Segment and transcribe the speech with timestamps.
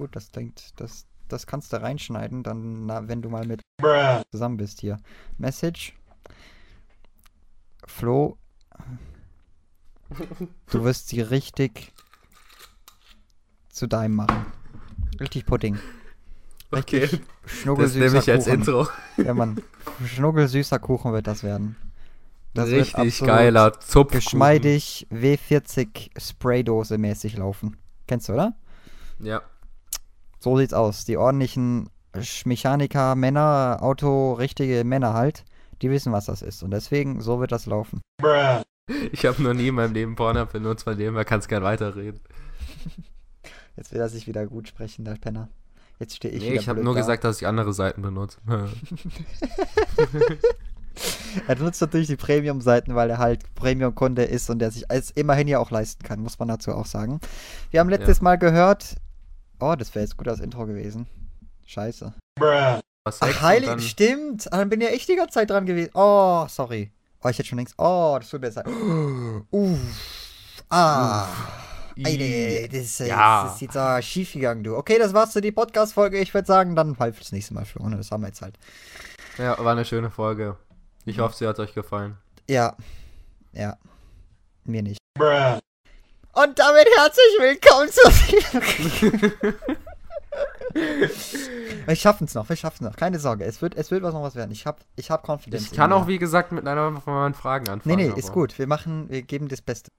[0.00, 0.16] gut.
[0.16, 3.60] Das klingt, das, das kannst du reinschneiden, dann, na, wenn du mal mit
[4.30, 4.98] zusammen bist hier.
[5.38, 5.94] Message.
[7.86, 8.38] Flo,
[10.70, 11.92] du wirst sie richtig
[13.68, 14.46] zu deinem machen.
[15.18, 15.78] Richtig Pudding.
[16.70, 18.58] Okay, Richtig das schnuggelsüßer nehme ich als Kuchen.
[18.60, 18.88] Intro.
[19.16, 19.60] Ja, Mann.
[20.06, 21.76] Schnuggelsüßer Kuchen wird das werden.
[22.54, 24.12] Das Richtig geiler Zupf.
[24.12, 27.76] Geschmeidig W40 Spraydose mäßig laufen.
[28.06, 28.54] Kennst du, oder?
[29.18, 29.42] Ja.
[30.40, 31.04] So sieht's aus.
[31.04, 31.90] Die ordentlichen
[32.44, 35.44] Mechaniker, Männer, Auto, richtige Männer halt,
[35.82, 36.62] die wissen, was das ist.
[36.62, 38.00] Und deswegen, so wird das laufen.
[39.12, 42.20] Ich habe noch nie in meinem Leben Pornhub benutzt, von dem her kannst gern weiterreden.
[43.76, 45.48] Jetzt will er sich wieder gut sprechen, der Penner.
[45.98, 47.00] Jetzt stehe ich nee, wieder ich habe nur da.
[47.00, 48.38] gesagt, dass ich andere Seiten benutze.
[51.46, 55.48] Er nutzt natürlich die Premium-Seiten, weil er halt Premium-Kunde ist und er sich als immerhin
[55.48, 57.20] ja auch leisten kann, muss man dazu auch sagen.
[57.70, 58.96] Wir haben letztes Mal gehört.
[59.60, 61.06] Oh, das wäre jetzt gut als Intro gewesen.
[61.66, 62.12] Scheiße.
[62.38, 64.52] Was Sex Ach, heilig, dann- stimmt.
[64.52, 65.90] Ah, Dann bin ja echt die ganze Zeit dran gewesen.
[65.94, 66.92] Oh, sorry.
[67.22, 67.74] Oh, ich hätte schon längst.
[67.78, 68.66] Oh, das tut mir leid.
[69.50, 69.78] Uff.
[70.70, 71.26] Ah.
[71.96, 73.44] Ey, das, ist, äh, Ja.
[73.44, 74.76] das ist jetzt äh, schief gegangen, du.
[74.76, 76.18] Okay, das war's für die Podcast-Folge.
[76.18, 77.86] Ich würde sagen, dann halt fürs nächste Mal, Flo.
[77.88, 77.96] ne?
[77.98, 78.58] Das haben wir jetzt halt.
[79.36, 80.56] Ja, war eine schöne Folge.
[81.04, 82.16] Ich hoffe, sie hat euch gefallen.
[82.48, 82.74] Ja.
[83.52, 83.76] Ja.
[84.64, 84.98] Mir nicht.
[86.32, 88.00] Und damit herzlich willkommen zu.
[91.86, 92.96] wir schaffen es noch, wir schaffen es noch.
[92.96, 94.52] Keine Sorge, es wird, es wird was noch was werden.
[94.52, 95.64] Ich habe ich hab Confidence.
[95.66, 97.96] Ich kann auch, wie gesagt, mit einer von meinen Fragen Nee, anfangen.
[97.96, 98.58] nee, aber- ist gut.
[98.58, 99.90] Wir machen, wir geben das Beste.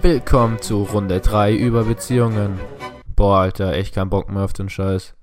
[0.00, 2.60] Willkommen zu Runde 3 über Beziehungen.
[3.16, 5.14] Boah, Alter, echt kein Bock mehr auf den Scheiß.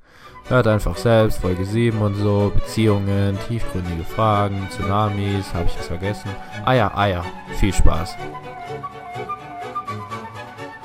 [0.47, 6.29] Hört einfach selbst, Folge 7 und so, Beziehungen, tiefgründige Fragen, Tsunamis, habe ich es vergessen.
[6.65, 7.25] Ah ja, ah ja,
[7.57, 8.15] viel Spaß.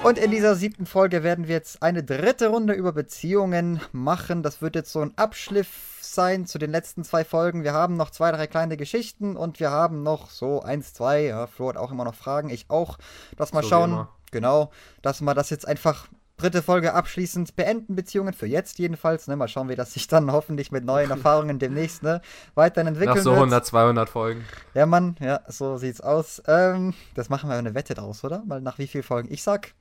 [0.03, 4.43] Und in dieser siebten Folge werden wir jetzt eine dritte Runde über Beziehungen machen.
[4.43, 7.65] Das wird jetzt so ein Abschliff sein zu den letzten zwei Folgen.
[7.65, 11.25] Wir haben noch zwei, drei kleine Geschichten und wir haben noch so eins, zwei.
[11.25, 12.97] Ja, Flo hat auch immer noch Fragen, ich auch.
[13.37, 14.71] Dass mal So schauen, genau,
[15.03, 16.09] dass wir das jetzt einfach
[16.39, 19.29] dritte Folge abschließend beenden, Beziehungen für jetzt jedenfalls.
[19.29, 19.37] Ne?
[19.37, 22.23] Mal schauen, wie das sich dann hoffentlich mit neuen Erfahrungen demnächst ne,
[22.55, 23.41] weiterhin entwickeln Nach so wird.
[23.41, 24.45] 100, 200 Folgen.
[24.73, 26.43] Ja, Mann, ja, so sieht's aus.
[26.47, 28.43] Ähm, das machen wir eine Wette draus, oder?
[28.47, 29.31] Mal nach wie vielen Folgen?
[29.31, 29.75] Ich sag,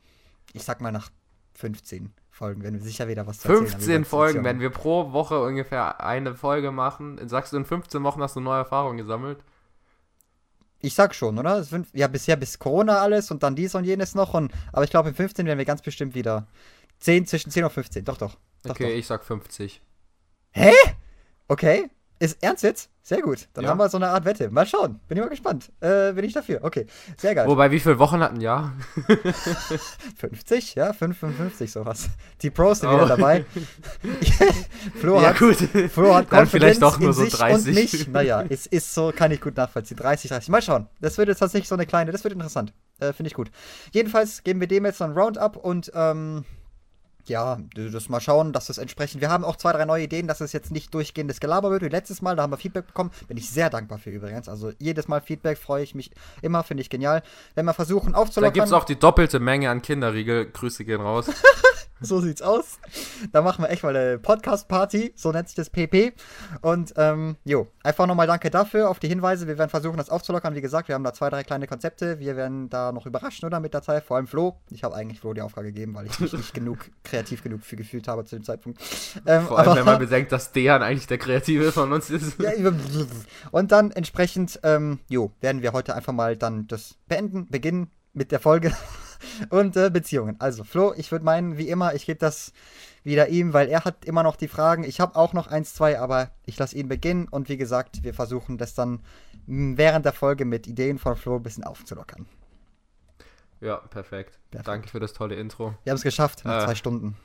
[0.53, 1.09] ich sag mal nach
[1.53, 4.69] 15 Folgen, wenn wir sicher wieder was zu erzählen haben 15 über Folgen, wenn wir
[4.69, 8.97] pro Woche ungefähr eine Folge machen, sagst du, in 15 Wochen hast du neue Erfahrungen
[8.97, 9.39] gesammelt?
[10.81, 11.65] Ich sag schon, oder?
[11.91, 14.33] Ja, bisher bis Corona alles und dann dies und jenes noch.
[14.33, 16.47] Und, aber ich glaube, in 15 werden wir ganz bestimmt wieder
[16.99, 18.05] 10, zwischen 10 und 15.
[18.05, 18.37] Doch, doch.
[18.63, 18.97] doch Okay, Doch.
[18.97, 19.81] ich sag 50.
[21.49, 21.89] Okay.
[22.19, 22.89] Ist ernst jetzt?
[23.09, 23.47] Sehr gut.
[23.55, 23.71] Dann Ja.
[23.71, 24.51] haben wir so eine Art Wette.
[24.51, 24.99] Mal schauen.
[25.07, 25.71] Bin ich mal gespannt.
[25.79, 26.59] Äh, bin ich dafür.
[26.63, 26.85] Okay.
[27.17, 27.47] Sehr geil.
[27.47, 28.71] Wobei, wie viele Wochen hatten ja?
[30.17, 32.07] 50, ja, 55 sowas.
[32.43, 32.93] Die Pros sind Oh.
[32.97, 33.45] wieder dabei.
[35.01, 35.57] Flo ja, hat gut.
[35.91, 37.67] Flo hat Dann vielleicht doch nur so sich 30.
[37.67, 38.07] Und mich.
[38.09, 39.97] Naja, es ist so, kann ich gut nachvollziehen.
[39.97, 40.49] 30, 30.
[40.49, 40.87] Mal schauen.
[41.01, 42.73] Das wird jetzt tatsächlich so eine kleine, das wird interessant.
[42.99, 43.49] Äh, Finde ich gut.
[43.91, 46.45] Jedenfalls geben wir dem jetzt so ein Roundup und ähm,
[47.29, 49.21] ja, das mal schauen, dass das entsprechend.
[49.21, 51.89] Wir haben auch zwei, drei neue Ideen, dass es jetzt nicht durchgehendes Gelaber wird wie
[51.89, 52.35] letztes Mal.
[52.35, 53.11] Da haben wir Feedback bekommen.
[53.27, 54.49] Bin ich sehr dankbar für übrigens.
[54.49, 57.23] Also jedes Mal Feedback freue ich mich immer, finde ich genial.
[57.55, 58.53] Wenn wir versuchen Da aufzulockern.
[58.53, 60.51] gibt es auch die doppelte Menge an Kinderriegel.
[60.51, 61.27] Grüße gehen raus.
[62.09, 62.79] So sieht's aus.
[63.33, 66.13] Da machen wir echt mal eine Podcast-Party, so nennt sich das PP.
[66.61, 69.47] Und ähm, jo, einfach nochmal danke dafür, auf die Hinweise.
[69.47, 70.55] Wir werden versuchen, das aufzulockern.
[70.55, 72.19] Wie gesagt, wir haben da zwei, drei kleine Konzepte.
[72.19, 74.03] Wir werden da noch überraschen, oder mit der Zeit.
[74.05, 74.55] Vor allem Flo.
[74.69, 77.75] Ich habe eigentlich Flo die Aufgabe gegeben, weil ich mich nicht genug kreativ genug für
[77.75, 78.79] gefühlt habe zu dem Zeitpunkt.
[79.25, 82.39] Ähm, Vor allem, aber- wenn man bedenkt, dass Dejan eigentlich der Kreative von uns ist.
[82.39, 82.51] ja,
[83.51, 88.31] und dann entsprechend, ähm, jo, werden wir heute einfach mal dann das beenden, beginnen mit
[88.31, 88.71] der Folge
[89.49, 90.35] und äh, Beziehungen.
[90.39, 92.53] Also, Flo, ich würde meinen, wie immer, ich gebe das
[93.03, 94.83] wieder ihm, weil er hat immer noch die Fragen.
[94.83, 98.13] Ich habe auch noch eins, zwei, aber ich lasse ihn beginnen und wie gesagt, wir
[98.13, 99.01] versuchen das dann
[99.47, 102.25] während der Folge mit Ideen von Flo ein bisschen aufzulockern.
[103.61, 104.37] Ja, perfekt.
[104.51, 104.67] Perfekt.
[104.67, 105.73] Danke für das tolle Intro.
[105.83, 106.65] Wir haben es geschafft nach Äh.
[106.65, 107.17] zwei Stunden.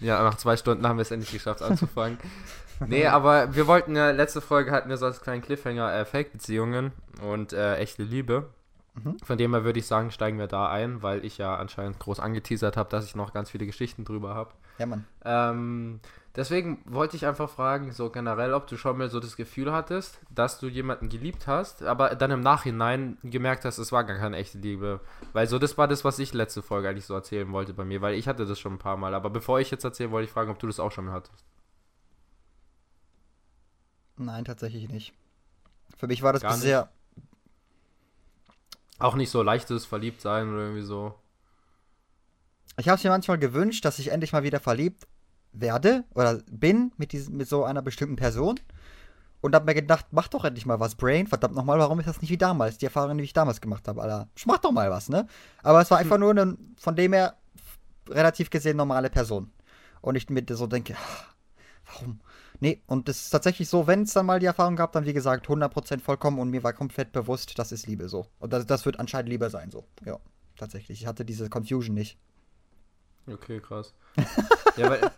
[0.00, 2.18] Ja, nach zwei Stunden haben wir es endlich geschafft anzufangen.
[2.86, 6.92] nee, aber wir wollten ja, letzte Folge hatten wir so als kleinen Cliffhanger äh, Fake-Beziehungen
[7.22, 8.48] und äh, echte Liebe.
[8.94, 9.16] Mhm.
[9.24, 12.20] Von dem her würde ich sagen, steigen wir da ein, weil ich ja anscheinend groß
[12.20, 14.50] angeteasert habe, dass ich noch ganz viele Geschichten drüber habe.
[14.78, 15.06] Ja, Mann.
[15.24, 16.00] Ähm,
[16.36, 20.20] deswegen wollte ich einfach fragen, so generell, ob du schon mal so das Gefühl hattest,
[20.30, 24.36] dass du jemanden geliebt hast, aber dann im Nachhinein gemerkt hast, es war gar keine
[24.36, 25.00] echte Liebe.
[25.32, 28.02] Weil so, das war das, was ich letzte Folge eigentlich so erzählen wollte bei mir,
[28.02, 29.14] weil ich hatte das schon ein paar Mal.
[29.14, 31.46] Aber bevor ich jetzt erzähle, wollte ich fragen, ob du das auch schon mal hattest.
[34.18, 35.14] Nein, tatsächlich nicht.
[35.96, 37.01] Für mich war das Gar nicht?
[38.98, 41.14] Auch nicht so leichtes Verliebtsein oder irgendwie so.
[42.76, 45.06] ich habe es mir manchmal gewünscht, dass ich endlich mal wieder verliebt
[45.52, 48.58] werde oder bin mit, diesem, mit so einer bestimmten Person.
[49.40, 51.26] Und hab mir gedacht, mach doch endlich mal was, Brain.
[51.26, 52.78] Verdammt nochmal, warum ist das nicht wie damals?
[52.78, 54.28] Die Erfahrung, die ich damals gemacht habe, Alter.
[54.46, 55.26] Mach doch mal was, ne?
[55.64, 57.34] Aber es war einfach nur eine, von dem her
[58.08, 59.50] relativ gesehen normale Person.
[60.00, 60.96] Und ich mir so denke,
[61.86, 62.20] warum?
[62.62, 65.12] Nee, und es ist tatsächlich so, wenn es dann mal die Erfahrung gab, dann wie
[65.12, 68.28] gesagt 100% vollkommen und mir war komplett bewusst, das ist Liebe so.
[68.38, 69.84] Und das, das wird anscheinend Liebe sein so.
[70.04, 70.20] Ja,
[70.56, 71.00] tatsächlich.
[71.00, 72.20] Ich hatte diese Confusion nicht.
[73.26, 73.94] Okay, krass.
[74.76, 75.10] ja, weil,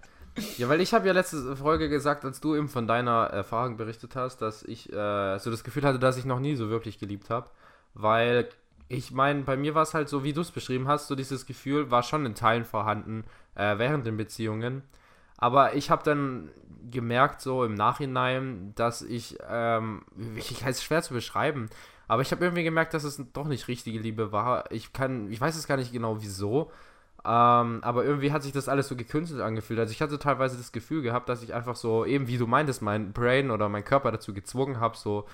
[0.57, 4.17] ja, weil ich habe ja letzte Folge gesagt, als du eben von deiner Erfahrung berichtet
[4.17, 7.29] hast, dass ich äh, so das Gefühl hatte, dass ich noch nie so wirklich geliebt
[7.29, 7.51] habe.
[7.93, 8.49] Weil
[8.89, 11.45] ich meine, bei mir war es halt so, wie du es beschrieben hast, so dieses
[11.45, 13.25] Gefühl war schon in Teilen vorhanden
[13.55, 14.83] äh, während den Beziehungen.
[15.39, 16.51] Aber ich habe dann
[16.91, 20.03] gemerkt, so im Nachhinein, dass ich, ähm,
[20.37, 21.69] ich es schwer zu beschreiben,
[22.07, 24.71] aber ich habe irgendwie gemerkt, dass es doch nicht richtige Liebe war.
[24.71, 26.71] Ich kann, ich weiß es gar nicht genau wieso,
[27.25, 29.81] ähm, aber irgendwie hat sich das alles so gekünstelt angefühlt.
[29.81, 32.83] Also ich hatte teilweise das Gefühl gehabt, dass ich einfach so, eben wie du meintest,
[32.83, 35.27] mein Brain oder mein Körper dazu gezwungen habe, so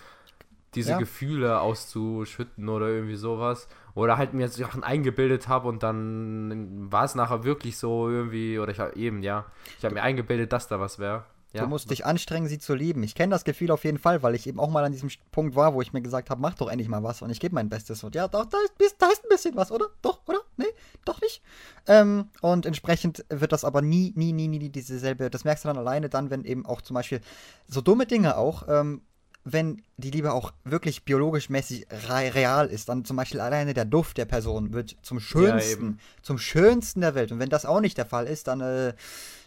[0.74, 0.98] diese ja.
[0.98, 3.68] Gefühle auszuschütten oder irgendwie sowas.
[3.94, 8.70] Oder halt mir Sachen eingebildet habe und dann war es nachher wirklich so irgendwie, oder
[8.70, 9.46] ich habe eben, ja,
[9.78, 11.24] ich habe mir eingebildet, dass da was wäre.
[11.52, 11.62] Ja.
[11.62, 13.02] Du musst dich anstrengen, sie zu lieben.
[13.02, 15.56] Ich kenne das Gefühl auf jeden Fall, weil ich eben auch mal an diesem Punkt
[15.56, 17.68] war, wo ich mir gesagt habe, mach doch endlich mal was und ich gebe mein
[17.68, 18.04] Bestes.
[18.04, 19.86] Und ja, doch, da ist, da ist ein bisschen was, oder?
[20.00, 20.38] Doch, oder?
[20.56, 20.72] Nee,
[21.04, 21.42] doch nicht.
[21.88, 25.28] Ähm, und entsprechend wird das aber nie, nie, nie, nie dieselbe.
[25.28, 27.20] Das merkst du dann alleine dann, wenn eben auch zum Beispiel
[27.66, 29.02] so dumme Dinge auch, ähm,
[29.44, 34.18] wenn die Liebe auch wirklich biologisch mäßig real ist, dann zum Beispiel alleine der Duft
[34.18, 37.32] der Person wird zum schönsten, ja, zum schönsten der Welt.
[37.32, 38.92] Und wenn das auch nicht der Fall ist, dann, äh,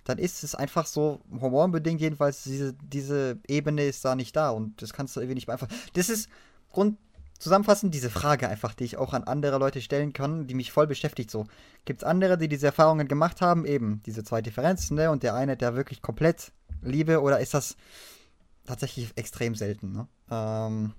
[0.03, 4.81] dann ist es einfach so hormonbedingt jedenfalls diese, diese Ebene ist da nicht da und
[4.81, 5.75] das kannst du irgendwie nicht beeinflussen.
[5.93, 6.27] Das ist
[6.71, 6.97] Grund
[7.37, 10.87] zusammenfassend diese Frage einfach, die ich auch an andere Leute stellen kann, die mich voll
[10.87, 11.29] beschäftigt.
[11.29, 11.45] So,
[11.85, 15.11] gibt es andere, die diese Erfahrungen gemacht haben, eben diese zwei Differenzen, ne?
[15.11, 16.51] Und der eine, der wirklich komplett
[16.81, 17.75] Liebe oder ist das
[18.65, 19.91] tatsächlich extrem selten.
[19.91, 20.07] Ne?
[20.29, 20.93] Ähm,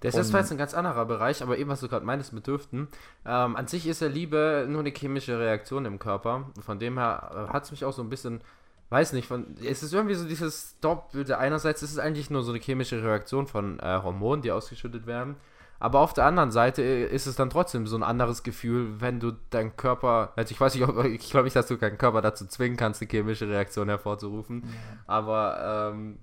[0.00, 2.46] das ist zwar jetzt ein ganz anderer Bereich, aber eben, was du gerade meintest mit
[2.46, 2.88] Düften,
[3.24, 6.50] ähm, an sich ist ja Liebe nur eine chemische Reaktion im Körper.
[6.60, 8.42] Von dem her äh, hat es mich auch so ein bisschen,
[8.90, 11.38] weiß nicht, von, es ist irgendwie so dieses Doppelte.
[11.38, 15.36] Einerseits ist es eigentlich nur so eine chemische Reaktion von äh, Hormonen, die ausgeschüttet werden.
[15.78, 19.18] Aber auf der anderen Seite äh, ist es dann trotzdem so ein anderes Gefühl, wenn
[19.18, 22.22] du deinen Körper, also ich weiß nicht, ob, ich glaube nicht, dass du deinen Körper
[22.22, 24.62] dazu zwingen kannst, eine chemische Reaktion hervorzurufen.
[24.62, 24.68] Ja.
[25.06, 26.18] Aber ähm,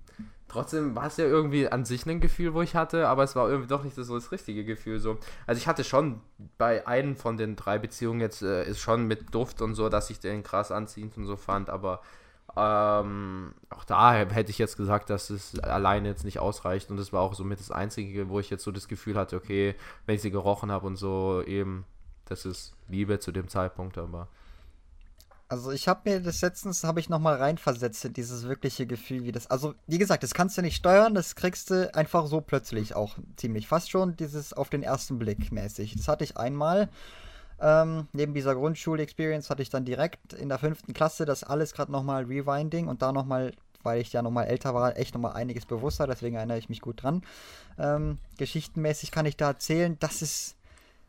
[0.53, 3.49] trotzdem war es ja irgendwie an sich ein Gefühl, wo ich hatte, aber es war
[3.49, 4.99] irgendwie doch nicht so das richtige Gefühl.
[4.99, 5.17] So.
[5.47, 6.21] Also ich hatte schon
[6.57, 10.09] bei einem von den drei Beziehungen jetzt äh, ist schon mit Duft und so, dass
[10.09, 12.01] ich den krass anziehend und so fand, aber
[12.55, 17.11] ähm, auch da hätte ich jetzt gesagt, dass es alleine jetzt nicht ausreicht und das
[17.11, 19.73] war auch somit das Einzige, wo ich jetzt so das Gefühl hatte, okay,
[20.05, 21.83] wenn ich sie gerochen habe und so eben,
[22.25, 24.27] das ist Liebe zu dem Zeitpunkt, aber
[25.53, 29.31] also ich habe mir das letztens, habe ich nochmal reinversetzt in dieses wirkliche Gefühl, wie
[29.31, 32.95] das, also wie gesagt, das kannst du nicht steuern, das kriegst du einfach so plötzlich
[32.95, 35.95] auch ziemlich, fast schon dieses auf den ersten Blick mäßig.
[35.95, 36.89] Das hatte ich einmal,
[37.61, 41.91] ähm, neben dieser Grundschul-Experience hatte ich dann direkt in der fünften Klasse das alles gerade
[41.91, 43.53] nochmal Rewinding und da nochmal,
[43.83, 47.03] weil ich ja nochmal älter war, echt nochmal einiges bewusster, deswegen erinnere ich mich gut
[47.03, 47.21] dran.
[47.77, 50.55] Ähm, geschichtenmäßig kann ich da erzählen, das ist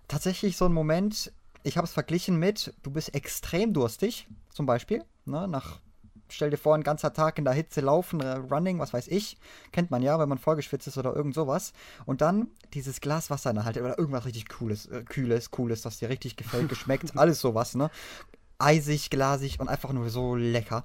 [0.06, 1.32] tatsächlich so ein Moment,
[1.64, 5.80] ich habe es verglichen mit, du bist extrem durstig, zum Beispiel, ne, nach,
[6.28, 9.38] stell dir vor, ein ganzer Tag in der Hitze laufen, äh, Running, was weiß ich,
[9.72, 11.72] kennt man ja, wenn man vollgeschwitzt ist oder irgend sowas.
[12.04, 15.82] Und dann dieses Glas Wasser in der Hand oder irgendwas richtig Cooles, äh, Kühles, Cooles,
[15.82, 17.90] das dir richtig gefällt, geschmeckt, alles sowas, ne.
[18.58, 20.84] Eisig, glasig und einfach nur so lecker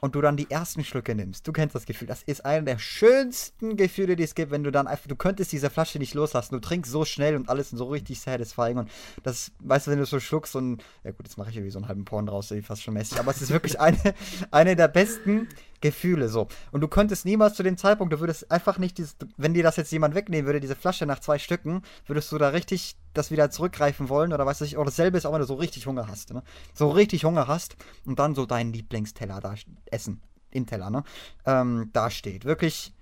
[0.00, 1.46] und du dann die ersten Schlücke nimmst.
[1.46, 2.06] Du kennst das Gefühl.
[2.06, 5.52] Das ist einer der schönsten Gefühle, die es gibt, wenn du dann einfach, du könntest
[5.52, 6.54] diese Flasche nicht loslassen.
[6.54, 8.78] Du trinkst so schnell und alles so richtig satisfying.
[8.78, 8.90] Und
[9.22, 11.78] das, weißt du, wenn du so schluckst und, ja gut, jetzt mache ich irgendwie so
[11.78, 13.18] einen halben Porn draus, fast schon mäßig.
[13.18, 13.98] Aber es ist wirklich eine,
[14.50, 15.48] eine der besten
[15.80, 16.48] Gefühle so.
[16.72, 19.76] Und du könntest niemals zu dem Zeitpunkt, du würdest einfach nicht dieses, wenn dir das
[19.76, 23.50] jetzt jemand wegnehmen würde, diese Flasche nach zwei Stücken, würdest du da richtig das wieder
[23.50, 26.32] zurückgreifen wollen oder weiß ich, oder dasselbe ist auch, wenn du so richtig Hunger hast,
[26.32, 26.42] ne?
[26.74, 29.54] So richtig Hunger hast und dann so deinen Lieblingsteller da
[29.86, 30.20] essen,
[30.50, 31.04] im Teller, ne?
[31.44, 32.44] Ähm, da steht.
[32.44, 32.92] Wirklich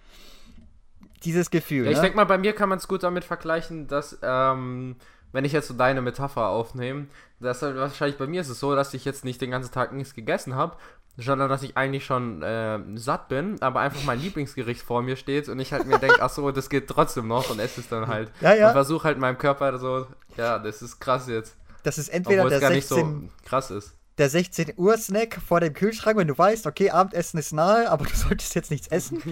[1.24, 1.84] dieses Gefühl.
[1.84, 2.02] Ja, ich ne?
[2.02, 4.96] denke mal, bei mir kann man es gut damit vergleichen, dass, ähm,
[5.32, 7.06] wenn ich jetzt so deine Metapher aufnehme,
[7.40, 9.92] dass halt wahrscheinlich bei mir ist es so, dass ich jetzt nicht den ganzen Tag
[9.92, 10.76] nichts gegessen habe,
[11.18, 15.48] sondern dass ich eigentlich schon äh, satt bin, aber einfach mein Lieblingsgericht vor mir steht
[15.48, 18.06] und ich halt mir denke, ach so, das geht trotzdem noch und esse es dann
[18.06, 18.30] halt.
[18.40, 18.68] Ja, ja.
[18.68, 20.06] Und versuche halt meinem Körper so,
[20.36, 21.56] ja, das ist krass jetzt.
[21.82, 23.94] Das ist entweder Obwohl der gar 16, nicht so krass ist.
[24.18, 28.06] Der 16 Uhr Snack vor dem Kühlschrank, wenn du weißt, okay, Abendessen ist nahe, aber
[28.06, 29.22] du solltest jetzt nichts essen.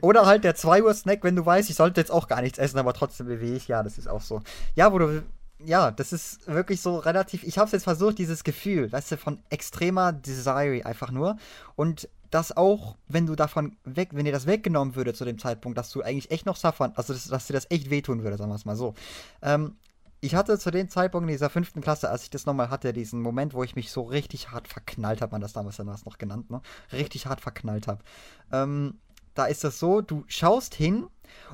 [0.00, 2.58] Oder halt der 2 Uhr Snack, wenn du weißt, ich sollte jetzt auch gar nichts
[2.58, 3.68] essen, aber trotzdem bewege ich.
[3.68, 4.42] Ja, das ist auch so.
[4.74, 5.22] Ja, wo du
[5.66, 7.42] ja, das ist wirklich so relativ.
[7.44, 11.36] Ich habe es jetzt versucht, dieses Gefühl, weißt du, von extremer Desire einfach nur.
[11.76, 15.78] Und das auch, wenn du davon weg, wenn dir das weggenommen würde zu dem Zeitpunkt,
[15.78, 18.50] dass du eigentlich echt noch suffern, also dass, dass dir das echt wehtun würde, sagen
[18.50, 18.94] wir es mal so.
[19.40, 19.76] Ähm,
[20.20, 23.20] ich hatte zu dem Zeitpunkt in dieser fünften Klasse, als ich das nochmal hatte, diesen
[23.20, 26.50] Moment, wo ich mich so richtig hart verknallt habe, man das damals dann noch genannt,
[26.50, 26.62] ne?
[26.92, 28.02] Richtig hart verknallt habe.
[28.50, 28.98] Ähm,
[29.34, 31.06] da ist das so, du schaust hin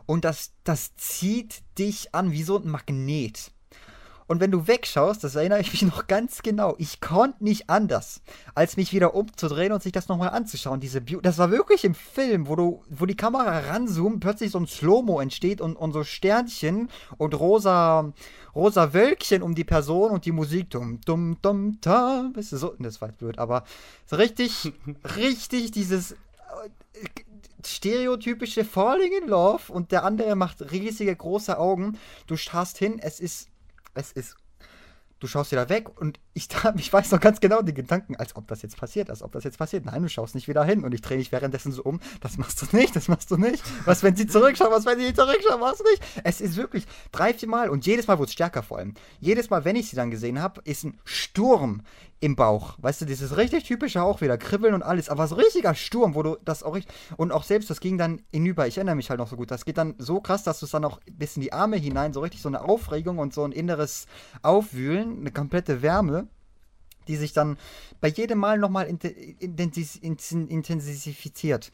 [0.06, 3.52] und das, das zieht dich an wie so ein Magnet.
[4.30, 8.22] Und wenn du wegschaust, das erinnere ich mich noch ganz genau, ich konnte nicht anders,
[8.54, 10.78] als mich wieder umzudrehen und sich das nochmal anzuschauen.
[10.78, 14.60] Diese Be das war wirklich im Film, wo du, wo die Kamera ranzoomt, plötzlich so
[14.60, 18.12] ein Slow-Mo entsteht und, und so Sternchen und rosa,
[18.54, 22.30] rosa Wölkchen um die Person und die Musik dumm, dumm, dumm, da.
[22.32, 23.64] Weißt du, so, das war blöd, aber
[24.06, 24.72] so richtig,
[25.16, 26.14] richtig dieses
[27.66, 31.98] stereotypische Falling in Love und der andere macht riesige große Augen.
[32.28, 33.49] Du schaust hin, es ist,
[33.94, 34.36] es ist,
[35.18, 38.46] du schaust wieder weg und ich, ich weiß noch ganz genau die Gedanken, als ob
[38.46, 39.84] das jetzt passiert, als ob das jetzt passiert.
[39.84, 42.00] Nein, du schaust nicht wieder hin und ich drehe mich währenddessen so um.
[42.20, 43.62] Das machst du nicht, das machst du nicht.
[43.84, 46.02] Was, wenn sie zurückschauen, was, wenn sie zurückschauen, machst du nicht.
[46.22, 48.94] Es ist wirklich drei, vier Mal und jedes Mal wurde es stärker vor allem.
[49.18, 51.82] Jedes Mal, wenn ich sie dann gesehen habe, ist ein Sturm
[52.20, 52.74] im Bauch.
[52.78, 56.22] Weißt du, dieses richtig typische auch wieder, Kribbeln und alles, aber so richtiger Sturm, wo
[56.22, 56.94] du das auch richtig.
[57.16, 59.64] Und auch selbst, das ging dann hinüber, ich erinnere mich halt noch so gut, das
[59.64, 62.20] geht dann so krass, dass du es dann auch bis in die Arme hinein, so
[62.20, 64.06] richtig so eine Aufregung und so ein inneres
[64.42, 66.28] Aufwühlen, eine komplette Wärme,
[67.10, 67.58] die sich dann
[68.00, 71.72] bei jedem Mal nochmal intensifiziert.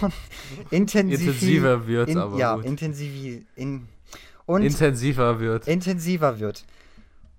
[0.70, 2.38] intensiver wird, in, aber.
[2.38, 2.64] Ja, gut.
[2.64, 3.44] intensiv.
[3.56, 3.88] In,
[4.46, 5.66] und intensiver wird.
[5.66, 6.64] Intensiver wird.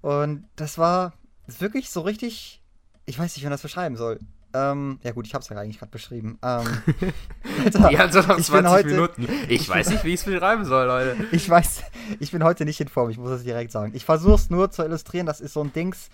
[0.01, 1.13] Und das war
[1.59, 2.61] wirklich so richtig.
[3.05, 4.19] Ich weiß nicht, wie man das beschreiben soll.
[4.53, 6.37] Ähm, ja gut, ich hab's ja eigentlich gerade beschrieben.
[6.43, 6.65] Ähm,
[7.63, 9.27] Alter, ja, also noch 20 heute, Minuten.
[9.47, 11.15] Ich, ich weiß nicht, wie ich es beschreiben soll, Leute.
[11.31, 11.83] Ich weiß,
[12.19, 13.93] ich bin heute nicht in Form, ich muss es direkt sagen.
[13.95, 16.09] Ich versuch's nur zu illustrieren, das ist so ein Dings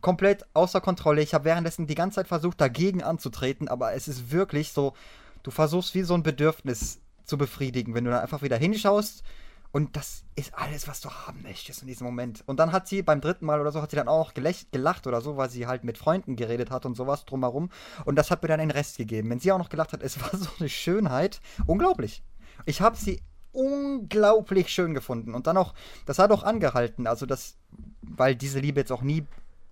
[0.00, 1.22] komplett außer Kontrolle.
[1.22, 4.94] Ich habe währenddessen die ganze Zeit versucht, dagegen anzutreten, aber es ist wirklich so,
[5.42, 9.22] du versuchst wie so ein Bedürfnis zu befriedigen, wenn du dann einfach wieder hinschaust
[9.70, 12.42] und das ist alles, was du haben möchtest in diesem Moment.
[12.46, 15.20] Und dann hat sie beim dritten Mal oder so, hat sie dann auch gelacht oder
[15.20, 17.70] so, weil sie halt mit Freunden geredet hat und sowas drumherum.
[18.06, 19.28] Und das hat mir dann den Rest gegeben.
[19.28, 21.40] Wenn sie auch noch gelacht hat, es war so eine Schönheit.
[21.66, 22.22] Unglaublich.
[22.64, 23.20] Ich habe sie
[23.52, 25.34] unglaublich schön gefunden.
[25.34, 25.74] Und dann auch,
[26.06, 27.06] das hat auch angehalten.
[27.06, 27.58] Also das,
[28.00, 29.26] weil diese Liebe jetzt auch nie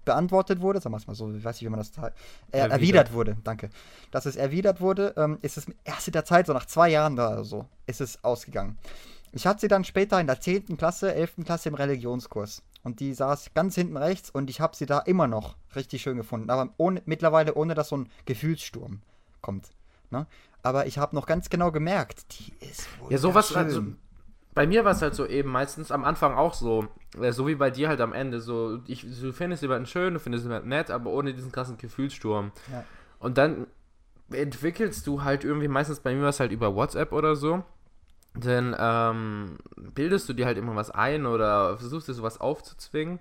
[0.06, 2.10] beantwortet wurde, sagen wir es mal so, ich weiß nicht, wie man das äh,
[2.52, 2.72] erwidert.
[2.72, 3.12] erwidert.
[3.12, 3.68] wurde, danke.
[4.10, 7.16] Dass es erwidert wurde, ähm, ist es erst in der Zeit, so nach zwei Jahren
[7.16, 8.78] da oder so, ist es ausgegangen.
[9.32, 10.78] Ich hatte sie dann später in der 10.
[10.78, 11.44] Klasse, 11.
[11.44, 12.62] Klasse im Religionskurs.
[12.82, 16.16] Und die saß ganz hinten rechts und ich habe sie da immer noch richtig schön
[16.16, 16.48] gefunden.
[16.48, 19.02] Aber ohne, mittlerweile ohne, dass so ein Gefühlssturm
[19.42, 19.68] kommt.
[20.10, 20.26] Ne?
[20.62, 23.82] Aber ich habe noch ganz genau gemerkt, die ist Ja, sowas, also,
[24.56, 26.88] bei mir war es halt so eben meistens am Anfang auch so,
[27.20, 30.18] äh, so wie bei dir halt am Ende, so, ich, du findest jemanden schön, du
[30.18, 32.52] findest jemanden nett, aber ohne diesen krassen Gefühlssturm.
[32.72, 32.82] Ja.
[33.18, 33.66] Und dann
[34.32, 37.64] entwickelst du halt irgendwie, meistens bei mir war es halt über WhatsApp oder so,
[38.34, 39.58] dann ähm,
[39.94, 43.20] bildest du dir halt immer was ein oder versuchst dir sowas aufzuzwingen,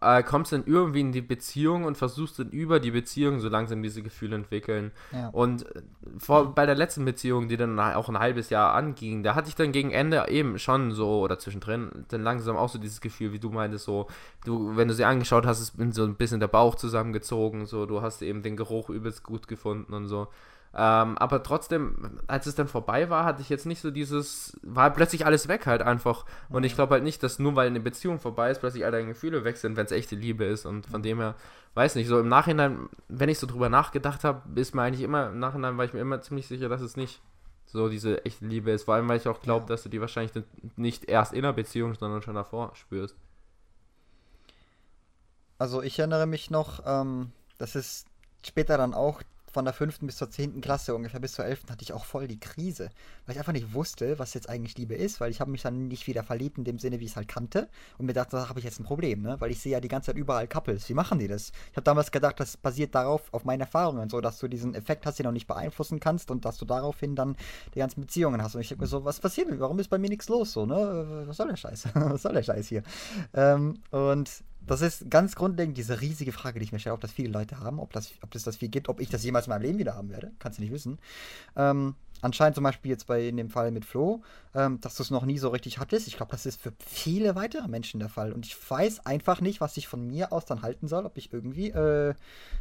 [0.00, 3.82] äh, kommst dann irgendwie in die Beziehung und versuchst dann über die Beziehung so langsam
[3.82, 4.92] diese Gefühle entwickeln.
[5.12, 5.28] Ja.
[5.28, 5.82] Und äh,
[6.18, 9.54] vor, bei der letzten Beziehung, die dann auch ein halbes Jahr anging, da hatte ich
[9.54, 13.38] dann gegen Ende eben schon so, oder zwischendrin, dann langsam auch so dieses Gefühl, wie
[13.38, 14.06] du meintest, so,
[14.44, 18.00] du, wenn du sie angeschaut hast, ist so ein bisschen der Bauch zusammengezogen, so, du
[18.00, 20.28] hast eben den Geruch übelst gut gefunden und so.
[20.72, 24.90] Ähm, aber trotzdem, als es dann vorbei war, hatte ich jetzt nicht so dieses, war
[24.90, 26.24] plötzlich alles weg halt einfach.
[26.48, 29.08] Und ich glaube halt nicht, dass nur weil eine Beziehung vorbei ist, plötzlich all deine
[29.08, 30.66] Gefühle weg sind, wenn es echte Liebe ist.
[30.66, 31.34] Und von dem her,
[31.74, 35.30] weiß nicht, so im Nachhinein, wenn ich so drüber nachgedacht habe, ist mir eigentlich immer,
[35.30, 37.20] im Nachhinein war ich mir immer ziemlich sicher, dass es nicht
[37.66, 38.84] so diese echte Liebe ist.
[38.84, 39.68] Vor allem, weil ich auch glaube, ja.
[39.68, 40.32] dass du die wahrscheinlich
[40.76, 43.16] nicht erst in der Beziehung, sondern schon davor spürst.
[45.58, 48.06] Also ich erinnere mich noch, ähm, das ist
[48.42, 49.20] später dann auch
[49.52, 52.28] von der fünften bis zur zehnten Klasse, ungefähr bis zur elften, hatte ich auch voll
[52.28, 52.90] die Krise,
[53.26, 55.88] weil ich einfach nicht wusste, was jetzt eigentlich Liebe ist, weil ich habe mich dann
[55.88, 58.48] nicht wieder verliebt in dem Sinne, wie ich es halt kannte und mir dachte, da
[58.48, 59.36] habe ich jetzt ein Problem, ne?
[59.40, 61.52] weil ich sehe ja die ganze Zeit überall Couples, wie machen die das?
[61.70, 65.06] Ich habe damals gedacht, das basiert darauf, auf meinen Erfahrungen, so, dass du diesen Effekt
[65.06, 67.36] hast, den du nicht beeinflussen kannst und dass du daraufhin dann
[67.74, 69.48] die ganzen Beziehungen hast und ich denke mir so, was passiert?
[69.58, 71.24] Warum ist bei mir nichts los, so, ne?
[71.26, 71.88] Was soll der Scheiß?
[71.94, 72.82] was soll der Scheiß hier?
[73.34, 74.30] Ähm, und
[74.66, 77.58] das ist ganz grundlegend diese riesige Frage, die ich mir stelle, ob das viele Leute
[77.60, 79.78] haben, ob das, ob das das viel gibt, ob ich das jemals in meinem Leben
[79.78, 80.30] wieder haben werde.
[80.38, 80.98] Kannst du nicht wissen.
[81.56, 84.22] Ähm, anscheinend zum Beispiel jetzt bei in dem Fall mit Flo,
[84.54, 86.06] ähm, dass du es noch nie so richtig hattest.
[86.06, 88.32] Ich glaube, das ist für viele weitere Menschen der Fall.
[88.32, 91.32] Und ich weiß einfach nicht, was ich von mir aus dann halten soll, ob ich
[91.32, 92.14] irgendwie, äh,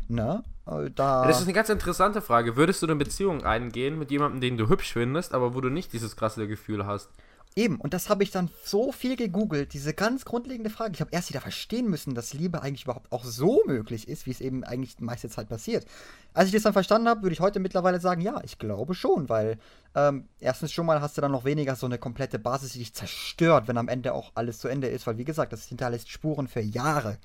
[0.08, 1.28] na, äh, da.
[1.28, 2.56] Das ist eine ganz interessante Frage.
[2.56, 5.94] Würdest du eine Beziehung eingehen mit jemandem, den du hübsch findest, aber wo du nicht
[5.94, 7.10] dieses krasse Gefühl hast?
[7.56, 10.94] Eben, und das habe ich dann so viel gegoogelt, diese ganz grundlegende Frage.
[10.94, 14.32] Ich habe erst wieder verstehen müssen, dass Liebe eigentlich überhaupt auch so möglich ist, wie
[14.32, 15.86] es eben eigentlich die meiste Zeit passiert.
[16.34, 19.30] Als ich das dann verstanden habe, würde ich heute mittlerweile sagen, ja, ich glaube schon,
[19.30, 19.58] weil
[19.96, 22.94] ähm, erstens schon mal hast du dann noch weniger so eine komplette Basis, die dich
[22.94, 26.48] zerstört, wenn am Ende auch alles zu Ende ist, weil wie gesagt, das hinterlässt Spuren
[26.48, 27.18] für Jahre.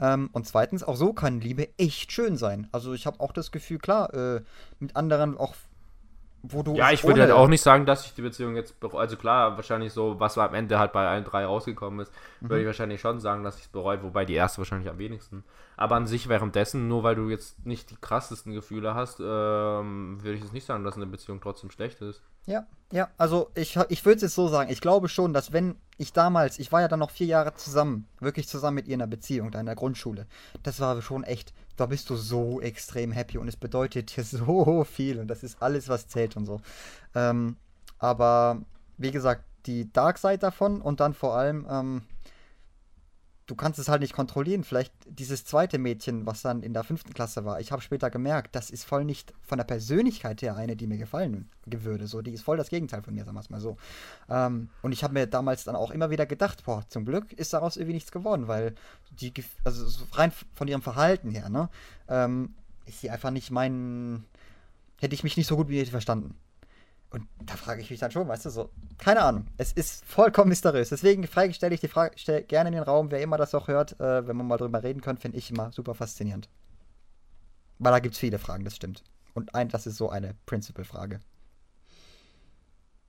[0.00, 2.68] Ähm, und zweitens, auch so kann Liebe echt schön sein.
[2.70, 4.42] Also ich habe auch das Gefühl, klar, äh,
[4.78, 5.54] mit anderen auch
[6.48, 6.74] wo du.
[6.74, 9.00] Ja, ich würde halt auch nicht sagen, dass ich die Beziehung jetzt bereue.
[9.00, 12.50] Also klar, wahrscheinlich so, was am Ende halt bei allen drei rausgekommen ist, mhm.
[12.50, 15.44] würde ich wahrscheinlich schon sagen, dass ich es bereue, wobei die erste wahrscheinlich am wenigsten.
[15.76, 20.36] Aber an sich währenddessen, nur weil du jetzt nicht die krassesten Gefühle hast, ähm, würde
[20.36, 22.22] ich jetzt nicht sagen, dass eine Beziehung trotzdem schlecht ist.
[22.46, 25.76] Ja, ja, also ich, ich würde es jetzt so sagen, ich glaube schon, dass wenn
[25.98, 29.02] ich damals, ich war ja dann noch vier Jahre zusammen, wirklich zusammen mit ihr in
[29.02, 30.26] einer Beziehung, da in der Grundschule,
[30.62, 34.84] das war schon echt, da bist du so extrem happy und es bedeutet dir so
[34.84, 36.60] viel und das ist alles, was zählt und so.
[37.14, 37.56] Ähm,
[37.98, 38.62] aber
[38.98, 42.02] wie gesagt, die Dark Side davon und dann vor allem, ähm,
[43.46, 44.64] du kannst es halt nicht kontrollieren.
[44.64, 48.54] Vielleicht dieses zweite Mädchen, was dann in der fünften Klasse war, ich habe später gemerkt,
[48.56, 52.06] das ist voll nicht von der Persönlichkeit her eine, die mir gefallen würde.
[52.06, 53.76] So, die ist voll das Gegenteil von mir, sagen wir es mal so.
[54.28, 57.52] Ähm, und ich habe mir damals dann auch immer wieder gedacht, boah, zum Glück ist
[57.52, 58.74] daraus irgendwie nichts geworden, weil
[59.20, 59.32] die,
[59.64, 61.68] also rein von ihrem Verhalten her, ne,
[62.08, 62.54] ähm,
[62.86, 64.24] ist sie einfach nicht mein,
[65.00, 66.34] hätte ich mich nicht so gut wie sie verstanden.
[67.10, 69.46] Und da frage ich mich dann schon, weißt du, so, keine Ahnung.
[69.56, 70.88] Es ist vollkommen mysteriös.
[70.88, 73.98] Deswegen stelle ich die Frage stell gerne in den Raum, wer immer das auch hört,
[74.00, 76.48] äh, wenn man mal drüber reden kann, finde ich immer super faszinierend.
[77.78, 79.04] Weil da gibt es viele Fragen, das stimmt.
[79.34, 81.20] Und ein, das ist so eine Principle-Frage.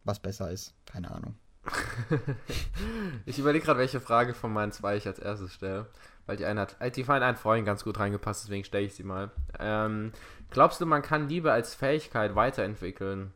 [0.03, 1.35] Was besser ist, keine Ahnung.
[3.25, 5.87] ich überlege gerade, welche Frage von meinen zwei ich als erstes stelle.
[6.25, 9.03] Weil die eine hat, die von einem Freund ganz gut reingepasst, deswegen stelle ich sie
[9.03, 9.31] mal.
[9.59, 10.11] Ähm,
[10.49, 13.33] glaubst du, man kann Liebe als Fähigkeit weiterentwickeln?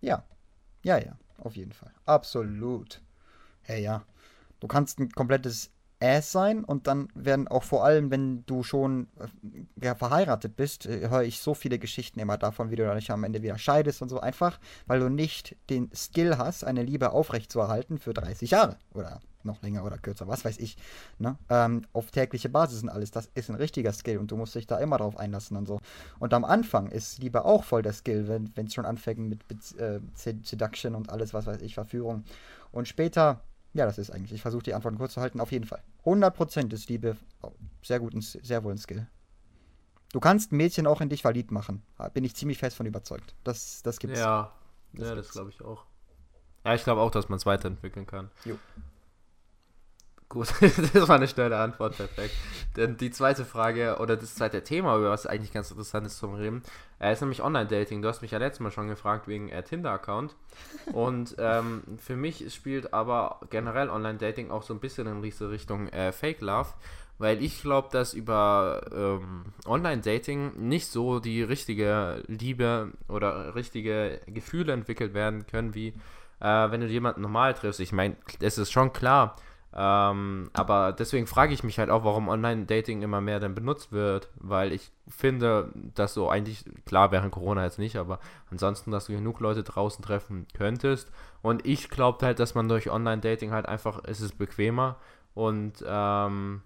[0.00, 0.24] Ja.
[0.82, 1.92] Ja, ja, auf jeden Fall.
[2.06, 3.02] Absolut.
[3.62, 4.04] Hey, ja.
[4.60, 9.08] Du kannst ein komplettes Ass sein und dann werden auch vor allem, wenn du schon
[9.18, 13.10] äh, ja, verheiratet bist, äh, höre ich so viele Geschichten immer davon, wie du dich
[13.10, 17.10] am Ende wieder scheidest und so einfach, weil du nicht den Skill hast, eine Liebe
[17.10, 20.76] aufrechtzuerhalten für 30 Jahre oder noch länger oder kürzer, was weiß ich,
[21.18, 21.36] ne?
[21.48, 23.10] Ähm, auf tägliche Basis und alles.
[23.10, 25.80] Das ist ein richtiger Skill und du musst dich da immer drauf einlassen und so.
[26.18, 30.00] Und am Anfang ist Liebe auch voll der Skill, wenn es schon anfängt mit äh,
[30.14, 32.24] Seduction und alles, was weiß ich, Verführung.
[32.70, 33.40] Und später,
[33.74, 35.82] ja, das ist eigentlich, ich versuche die Antworten kurz zu halten, auf jeden Fall.
[36.04, 37.52] 100% ist Liebe oh,
[37.82, 39.06] sehr gut, sehr wohl ein Skill.
[40.12, 41.82] Du kannst Mädchen auch in dich verliebt machen.
[42.14, 43.34] Bin ich ziemlich fest von überzeugt.
[43.44, 44.18] Das, das gibt's.
[44.18, 44.52] Ja,
[44.94, 45.84] das ja, das glaube ich auch.
[46.64, 48.30] Ja, ich glaube auch, dass man es weiterentwickeln kann.
[48.44, 48.58] Jo.
[50.28, 50.48] Gut,
[50.92, 52.34] das war eine schnelle Antwort, perfekt.
[52.76, 56.34] Denn die zweite Frage oder das zweite Thema, über was eigentlich ganz interessant ist zum
[56.34, 56.62] Reden,
[57.00, 58.02] äh, ist nämlich Online-Dating.
[58.02, 60.36] Du hast mich ja letztes Mal schon gefragt wegen äh, Tinder-Account.
[60.92, 65.88] Und ähm, für mich spielt aber generell Online-Dating auch so ein bisschen in diese Richtung
[65.88, 66.74] äh, Fake Love,
[67.16, 74.74] weil ich glaube, dass über ähm, Online-Dating nicht so die richtige Liebe oder richtige Gefühle
[74.74, 75.94] entwickelt werden können, wie
[76.40, 77.80] äh, wenn du jemanden normal triffst.
[77.80, 79.36] Ich meine, es ist schon klar,
[79.80, 84.28] ähm, aber deswegen frage ich mich halt auch, warum Online-Dating immer mehr dann benutzt wird,
[84.34, 88.18] weil ich finde, dass so eigentlich, klar während Corona jetzt nicht, aber
[88.50, 91.12] ansonsten, dass du genug Leute draußen treffen könntest.
[91.42, 94.96] Und ich glaube halt, dass man durch Online-Dating halt einfach, es ist bequemer
[95.34, 96.62] und ähm,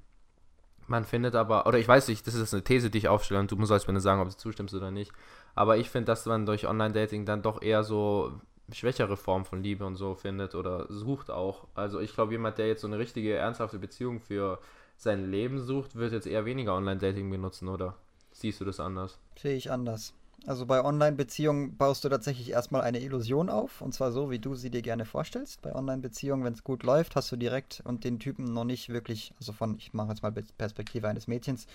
[0.87, 3.51] man findet aber, oder ich weiß nicht, das ist eine These, die ich aufstelle und
[3.51, 5.13] du sollst mir sagen, ob du zustimmst oder nicht.
[5.55, 8.41] Aber ich finde, dass man durch Online-Dating dann doch eher so
[8.73, 11.67] schwächere Form von Liebe und so findet oder sucht auch.
[11.75, 14.59] Also ich glaube, jemand, der jetzt so eine richtige, ernsthafte Beziehung für
[14.97, 17.97] sein Leben sucht, wird jetzt eher weniger Online-Dating benutzen, oder?
[18.33, 19.19] Siehst du das anders?
[19.37, 20.15] Sehe ich anders.
[20.47, 24.57] Also bei Online-Beziehungen baust du tatsächlich erstmal eine Illusion auf, und zwar so, wie du
[24.57, 25.63] sie dir gerne vorstellst.
[25.63, 29.33] Bei Online-Beziehungen, wenn es gut läuft, hast du direkt und den Typen noch nicht wirklich,
[29.39, 31.67] also von, ich mache jetzt mal Perspektive eines Mädchens,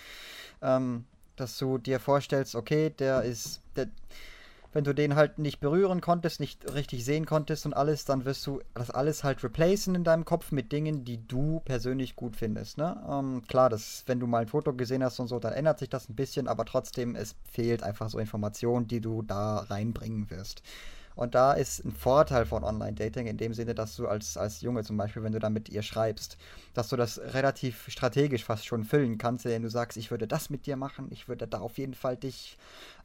[0.60, 1.06] ähm,
[1.36, 3.88] dass du dir vorstellst, okay, der ist, der,
[4.72, 8.46] wenn du den halt nicht berühren konntest, nicht richtig sehen konntest und alles, dann wirst
[8.46, 12.78] du das alles halt replacen in deinem Kopf mit Dingen, die du persönlich gut findest.
[12.78, 13.02] Ne?
[13.08, 15.88] Ähm, klar, das, wenn du mal ein Foto gesehen hast und so, dann ändert sich
[15.88, 20.62] das ein bisschen, aber trotzdem, es fehlt einfach so Informationen, die du da reinbringen wirst.
[21.18, 24.84] Und da ist ein Vorteil von Online-Dating in dem Sinne, dass du als, als Junge
[24.84, 26.38] zum Beispiel, wenn du dann mit ihr schreibst,
[26.74, 30.48] dass du das relativ strategisch fast schon füllen kannst, indem du sagst, ich würde das
[30.48, 32.56] mit dir machen, ich würde da auf jeden Fall dich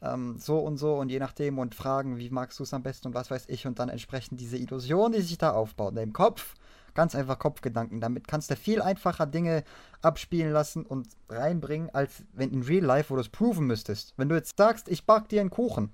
[0.04, 3.08] ähm, so und so und je nachdem und fragen, wie magst du es am besten
[3.08, 6.54] und was weiß ich und dann entsprechend diese Illusion, die sich da aufbaut, im Kopf,
[6.94, 8.00] ganz einfach Kopfgedanken.
[8.00, 9.64] Damit kannst du viel einfacher Dinge
[10.04, 14.14] abspielen lassen und reinbringen, als wenn in Real Life, wo du es proven müsstest.
[14.18, 15.90] Wenn du jetzt sagst, ich back dir einen Kuchen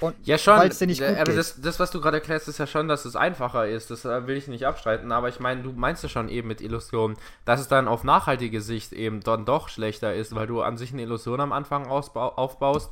[0.00, 0.58] Und ja, schon.
[0.58, 1.36] Weil es dir nicht gut aber geht.
[1.36, 3.90] das, das, was du gerade erklärst, ist ja schon, dass es einfacher ist.
[3.90, 5.12] Das äh, will ich nicht abstreiten.
[5.12, 8.60] Aber ich meine, du meinst ja schon eben mit Illusionen, dass es dann auf nachhaltige
[8.60, 12.90] Sicht eben dann doch schlechter ist, weil du an sich eine Illusion am Anfang aufbaust,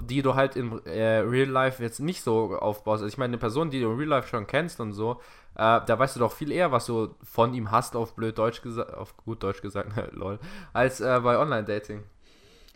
[0.00, 3.02] die du halt in äh, Real Life jetzt nicht so aufbaust.
[3.02, 5.20] Also ich meine, eine Person, die du in Real Life schon kennst und so,
[5.56, 8.62] äh, da weißt du doch viel eher, was du von ihm hast, auf blöd Deutsch
[8.62, 10.38] gesagt, auf gut Deutsch gesagt, lol,
[10.72, 12.04] als äh, bei Online-Dating.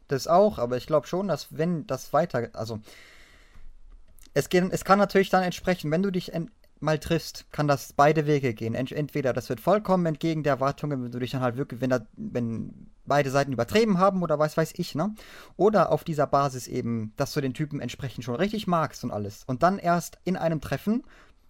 [0.09, 2.81] Das auch, aber ich glaube schon, dass wenn das weiter, also
[4.39, 6.33] es, geht, es kann natürlich dann entsprechen, wenn du dich
[6.81, 8.75] mal triffst, kann das beide Wege gehen.
[8.75, 11.91] Ent, entweder das wird vollkommen entgegen der Erwartungen, wenn du dich dann halt wirklich, wenn,
[11.91, 15.13] da, wenn beide Seiten übertrieben haben oder was weiß ich, ne?
[15.57, 19.43] Oder auf dieser Basis eben, dass du den Typen entsprechend schon richtig magst und alles.
[19.45, 21.03] Und dann erst in einem Treffen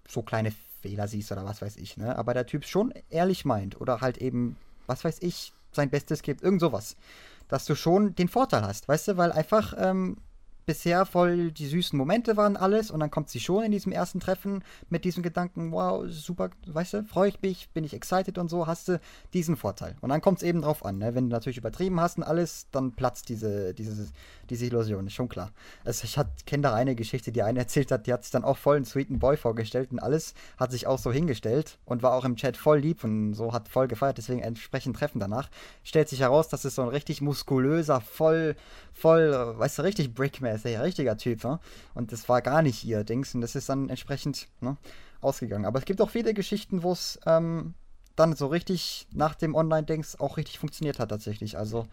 [0.09, 2.16] so kleine Fehler siehst oder was weiß ich, ne?
[2.16, 6.42] Aber der Typ schon ehrlich meint oder halt eben, was weiß ich, sein Bestes gibt,
[6.42, 6.96] irgend sowas.
[7.48, 10.16] Dass du schon den Vorteil hast, weißt du, weil einfach ähm,
[10.69, 14.21] bisher voll die süßen Momente waren alles und dann kommt sie schon in diesem ersten
[14.21, 18.51] Treffen mit diesem Gedanken, wow, super, weißt du, freue ich mich, bin ich excited und
[18.51, 19.01] so, hast du
[19.33, 19.97] diesen Vorteil.
[20.03, 21.15] Und dann kommt es eben drauf an, ne?
[21.15, 24.09] wenn du natürlich übertrieben hast und alles, dann platzt diese, diese,
[24.51, 25.53] diese Illusion, ist schon klar.
[25.87, 28.59] Also ich kenne da eine Geschichte, die eine erzählt hat, die hat sich dann auch
[28.59, 32.27] voll einen sweeten Boy vorgestellt und alles, hat sich auch so hingestellt und war auch
[32.27, 35.49] im Chat voll lieb und so, hat voll gefeiert, deswegen entsprechend Treffen danach.
[35.83, 38.55] Stellt sich heraus, dass es so ein richtig muskulöser, voll,
[38.93, 41.59] voll, weißt du, richtig Brickman ist ein richtiger Typ, ne?
[41.94, 44.77] Und das war gar nicht ihr Dings und das ist dann entsprechend ne,
[45.21, 45.64] ausgegangen.
[45.64, 47.75] Aber es gibt auch viele Geschichten, wo es ähm,
[48.16, 51.59] dann so richtig nach dem Online-Dings auch richtig funktioniert hat tatsächlich.
[51.59, 51.87] Also,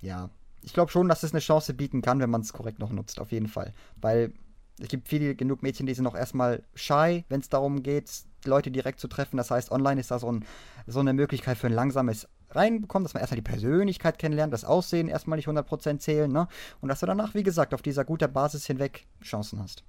[0.00, 0.30] ja.
[0.64, 3.18] Ich glaube schon, dass es eine Chance bieten kann, wenn man es korrekt noch nutzt,
[3.20, 3.74] auf jeden Fall.
[3.96, 4.32] Weil
[4.78, 8.08] es gibt viele genug Mädchen, die sind noch erstmal shy, wenn es darum geht,
[8.44, 9.36] Leute direkt zu treffen.
[9.36, 10.44] Das heißt, online ist da so, ein,
[10.86, 15.08] so eine Möglichkeit für ein langsames reinbekommen, dass man erstmal die Persönlichkeit kennenlernt, das Aussehen
[15.08, 16.48] erstmal nicht 100% zählen, ne?
[16.80, 19.84] Und dass du danach, wie gesagt, auf dieser guten Basis hinweg Chancen hast.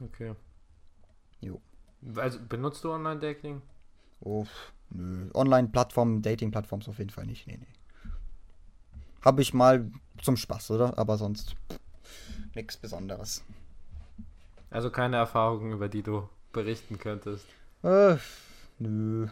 [0.00, 0.34] Okay.
[1.40, 1.60] Jo.
[2.14, 3.62] Also benutzt du Online-Dating?
[4.20, 4.46] Oh,
[4.90, 5.30] nö.
[5.34, 7.46] Online-Plattformen, Dating-Plattformen auf jeden Fall nicht.
[7.46, 8.10] Nee, nee.
[9.22, 9.90] Habe ich mal
[10.22, 10.98] zum Spaß, oder?
[10.98, 11.56] Aber sonst
[12.54, 13.44] nichts Besonderes.
[14.70, 17.46] Also keine Erfahrungen, über die du berichten könntest?
[17.82, 18.16] Äh,
[18.78, 19.28] nö.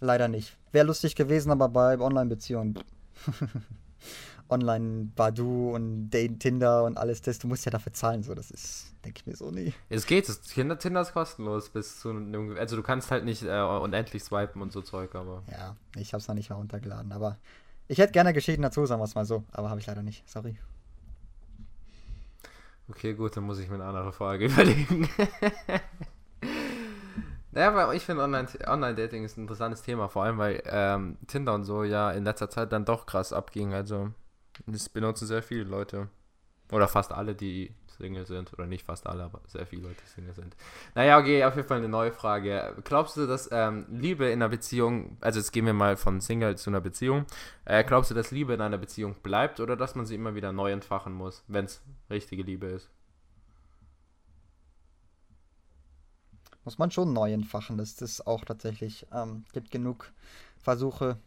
[0.00, 0.56] Leider nicht.
[0.72, 2.78] Wäre lustig gewesen, aber bei Online-Beziehungen.
[4.48, 9.20] Online-Badu und Tinder und alles das, du musst ja dafür zahlen, so, das ist, denke
[9.20, 9.72] ich mir so nie.
[9.88, 13.42] Es geht, das Tinder, Tinder ist kostenlos bis zu einem, also du kannst halt nicht
[13.42, 15.42] äh, unendlich swipen und so Zeug, aber.
[15.50, 17.38] Ja, ich hab's noch nicht heruntergeladen, aber
[17.88, 20.28] ich hätte gerne Geschichten dazu, sagen wir es mal so, aber habe ich leider nicht,
[20.28, 20.58] sorry.
[22.88, 25.08] Okay, gut, dann muss ich mir eine andere Frage überlegen.
[27.54, 31.54] Naja, aber ich finde Online-Dating Online ist ein interessantes Thema, vor allem weil ähm, Tinder
[31.54, 33.72] und so ja in letzter Zeit dann doch krass abging.
[33.72, 34.10] Also,
[34.66, 36.08] das benutzen sehr viele Leute.
[36.72, 38.52] Oder fast alle, die Single sind.
[38.54, 40.56] Oder nicht fast alle, aber sehr viele Leute, die Single sind.
[40.96, 42.74] Naja, okay, auf jeden Fall eine neue Frage.
[42.82, 46.56] Glaubst du, dass ähm, Liebe in einer Beziehung, also jetzt gehen wir mal von Single
[46.56, 47.24] zu einer Beziehung,
[47.66, 50.52] äh, glaubst du, dass Liebe in einer Beziehung bleibt oder dass man sie immer wieder
[50.52, 52.90] neu entfachen muss, wenn es richtige Liebe ist?
[56.64, 57.78] Muss man schon neu entfachen.
[57.78, 60.12] Das ist auch tatsächlich, ähm, gibt genug
[60.58, 61.18] Versuche,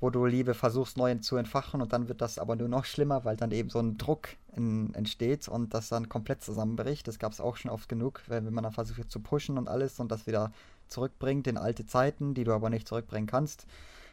[0.00, 3.24] wo du Liebe versuchst neu zu entfachen und dann wird das aber nur noch schlimmer,
[3.24, 7.08] weil dann eben so ein Druck in, entsteht und das dann komplett zusammenbricht.
[7.08, 9.98] Das gab es auch schon oft genug, wenn, man dann versucht zu pushen und alles
[9.98, 10.52] und das wieder
[10.88, 13.66] zurückbringt in alte Zeiten, die du aber nicht zurückbringen kannst.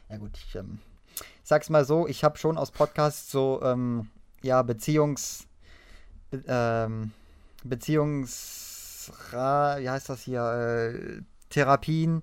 [0.08, 0.78] Ja gut, ich, ähm,
[1.42, 4.08] sag's mal so, ich habe schon aus Podcasts so, ähm,
[4.42, 5.46] ja, Beziehungs...
[6.48, 7.12] Ähm,
[7.64, 8.63] Beziehungs
[9.80, 12.22] wie heißt das hier, äh, Therapien.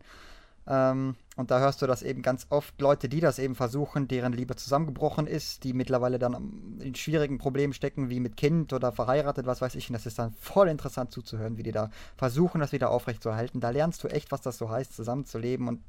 [0.68, 4.34] Ähm, und da hörst du das eben ganz oft, Leute, die das eben versuchen, deren
[4.34, 9.46] Liebe zusammengebrochen ist, die mittlerweile dann in schwierigen Problemen stecken, wie mit Kind oder verheiratet,
[9.46, 9.90] was weiß ich.
[9.90, 13.62] Und das ist dann voll interessant zuzuhören, wie die da versuchen, das wieder aufrechtzuerhalten.
[13.62, 15.82] Da lernst du echt, was das so heißt, zusammenzuleben und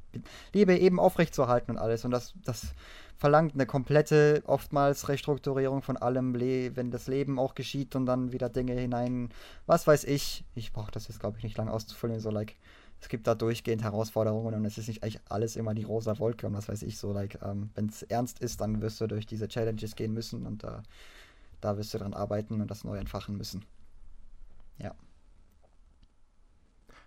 [0.53, 2.05] Liebe eben aufrechtzuerhalten und alles.
[2.05, 2.73] Und das, das
[3.17, 8.47] verlangt eine komplette, oftmals Restrukturierung von allem, wenn das Leben auch geschieht und dann wieder
[8.47, 9.29] Dinge hinein,
[9.65, 10.45] was weiß ich.
[10.55, 12.55] Ich brauche das jetzt, glaube ich, nicht lange auszufüllen, so like
[13.03, 16.47] es gibt da durchgehend Herausforderungen und es ist nicht eigentlich alles immer die rosa Wolke
[16.47, 17.11] und was weiß ich so.
[17.11, 20.63] Like, ähm, wenn es ernst ist, dann wirst du durch diese Challenges gehen müssen und
[20.63, 20.77] äh,
[21.59, 23.65] da wirst du dran arbeiten und das neu entfachen müssen.
[24.77, 24.95] Ja.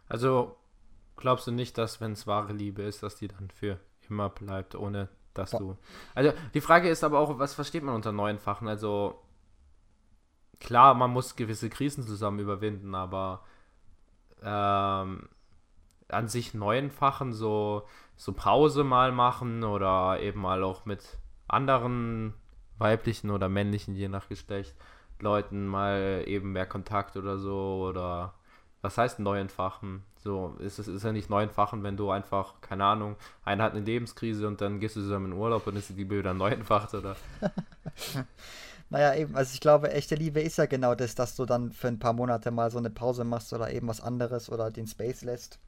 [0.07, 0.59] Also
[1.17, 3.81] glaubst du nicht, dass wenn es wahre Liebe ist, dass die dann für
[4.11, 5.61] immer bleibt, ohne dass Boah.
[5.61, 5.77] du.
[6.15, 8.69] Also die Frage ist aber auch, was versteht man unter neu entfachen?
[8.69, 9.19] Also
[10.61, 13.45] klar, man muss gewisse Krisen zusammen überwinden, aber
[14.43, 15.31] ähm,
[16.09, 17.85] an sich neuen Fachen so,
[18.17, 22.35] so Pause mal machen oder eben mal auch mit anderen
[22.79, 24.75] weiblichen oder männlichen, je nach Geschlecht,
[25.21, 28.35] Leuten mal eben mehr Kontakt oder so oder
[28.83, 30.05] was heißt neu entfachen?
[30.19, 33.73] So, ist es ist ja nicht neu entfachen, wenn du einfach, keine Ahnung, einer hat
[33.73, 36.51] eine Lebenskrise und dann gehst du zusammen in Urlaub und ist die Liebe wieder neu
[36.51, 37.17] entfacht, oder?
[38.91, 41.89] naja, eben, also ich glaube, echte Liebe ist ja genau das, dass du dann für
[41.89, 45.23] ein paar Monate mal so eine Pause machst oder eben was anderes oder den Space
[45.23, 45.59] lässt.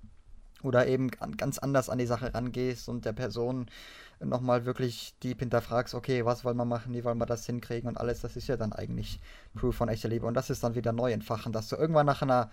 [0.63, 3.67] Oder eben ganz anders an die Sache rangehst und der Person
[4.21, 7.97] nochmal wirklich deep hinterfragst, okay, was wollen wir machen, wie wollen wir das hinkriegen und
[7.99, 9.21] alles, das ist ja dann eigentlich
[9.55, 10.27] Proof von echter Liebe.
[10.27, 12.51] Und das ist dann wieder neu entfachen, dass du irgendwann nach einer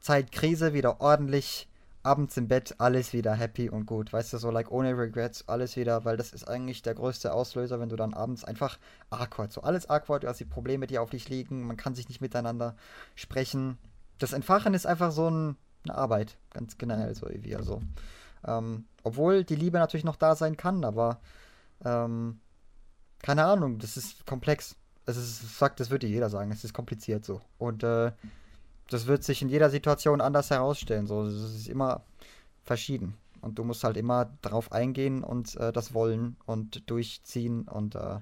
[0.00, 1.68] Zeit Krise wieder ordentlich
[2.02, 4.12] abends im Bett alles wieder happy und gut.
[4.12, 7.80] Weißt du, so like ohne Regrets, alles wieder, weil das ist eigentlich der größte Auslöser,
[7.80, 8.78] wenn du dann abends einfach
[9.10, 12.08] awkward, so alles awkward, du hast die Probleme, die auf dich liegen, man kann sich
[12.08, 12.76] nicht miteinander
[13.14, 13.78] sprechen.
[14.18, 17.56] Das Entfachen ist einfach so ein, eine Arbeit, ganz generell so irgendwie.
[17.56, 17.82] Also,
[18.46, 21.20] ähm, obwohl die Liebe natürlich noch da sein kann, aber
[21.84, 22.40] ähm,
[23.20, 24.76] keine Ahnung, das ist komplex.
[25.06, 27.40] Es ist, sagt, das würde jeder sagen, es ist kompliziert so.
[27.58, 28.12] Und äh,
[28.88, 31.06] das wird sich in jeder Situation anders herausstellen.
[31.06, 32.02] So, es ist immer
[32.64, 33.14] verschieden.
[33.40, 38.18] Und du musst halt immer darauf eingehen und äh, das wollen und durchziehen und äh,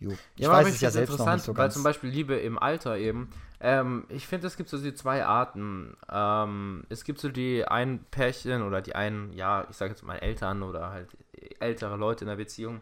[0.00, 0.10] jo.
[0.36, 1.64] Ich ja, weiß es ja selbst noch nicht so ganz.
[1.64, 3.30] Weil zum Beispiel Liebe im Alter eben.
[3.60, 5.96] Ähm, ich finde, es gibt so die zwei Arten.
[6.10, 10.16] Ähm, es gibt so die einen Pärchen oder die einen, ja, ich sage jetzt mal
[10.16, 11.08] Eltern oder halt
[11.60, 12.80] ältere Leute in der Beziehung,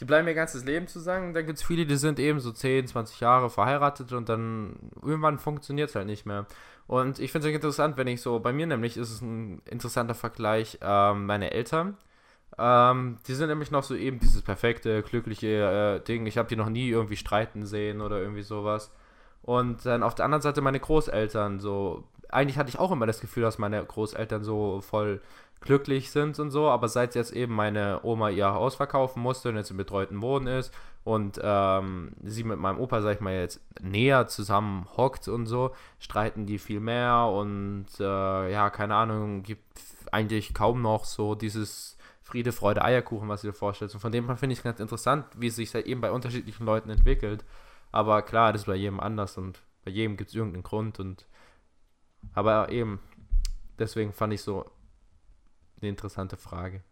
[0.00, 1.32] die bleiben ihr ganzes Leben zusammen.
[1.32, 5.38] Dann gibt es viele, die sind eben so 10, 20 Jahre verheiratet und dann irgendwann
[5.38, 6.46] funktioniert es halt nicht mehr.
[6.86, 10.14] Und ich finde es interessant, wenn ich so, bei mir nämlich ist es ein interessanter
[10.14, 11.96] Vergleich, ähm, meine Eltern.
[12.58, 16.26] Ähm, die sind nämlich noch so eben dieses perfekte, glückliche äh, Ding.
[16.26, 18.90] Ich habe die noch nie irgendwie streiten sehen oder irgendwie sowas.
[19.42, 23.20] Und dann auf der anderen Seite meine Großeltern, so, eigentlich hatte ich auch immer das
[23.20, 25.20] Gefühl, dass meine Großeltern so voll
[25.60, 29.56] glücklich sind und so, aber seit jetzt eben meine Oma ihr Haus verkaufen musste und
[29.56, 30.72] jetzt im betreuten Wohnen ist
[31.04, 35.72] und ähm, sie mit meinem Opa, sag ich mal, jetzt näher zusammen hockt und so,
[35.98, 39.64] streiten die viel mehr und äh, ja, keine Ahnung, gibt
[40.12, 41.95] eigentlich kaum noch so dieses
[42.26, 43.94] Friede, Freude, Eierkuchen, was ihr vorstellt.
[43.94, 46.66] Und von dem her finde ich ganz interessant, wie es sich halt eben bei unterschiedlichen
[46.66, 47.44] Leuten entwickelt.
[47.92, 51.24] Aber klar, das ist bei jedem anders und bei jedem gibt es irgendeinen Grund und
[52.32, 52.98] aber eben,
[53.78, 54.68] deswegen fand ich so
[55.80, 56.82] eine interessante Frage.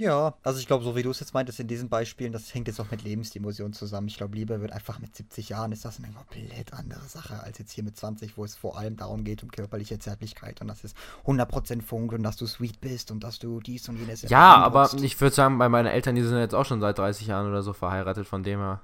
[0.00, 2.68] Ja, also ich glaube, so wie du es jetzt meintest in diesen Beispielen, das hängt
[2.68, 4.08] jetzt auch mit Lebensdimmusion zusammen.
[4.08, 7.58] Ich glaube, Liebe wird einfach mit 70 Jahren ist das eine komplett andere Sache als
[7.58, 10.84] jetzt hier mit 20, wo es vor allem darum geht, um körperliche Zärtlichkeit und dass
[10.84, 10.94] es
[11.26, 14.22] 100% funkt und dass du sweet bist und dass du dies und jenes.
[14.22, 17.26] Ja, aber ich würde sagen, bei meinen Eltern, die sind jetzt auch schon seit 30
[17.26, 18.80] Jahren oder so verheiratet, von dem her.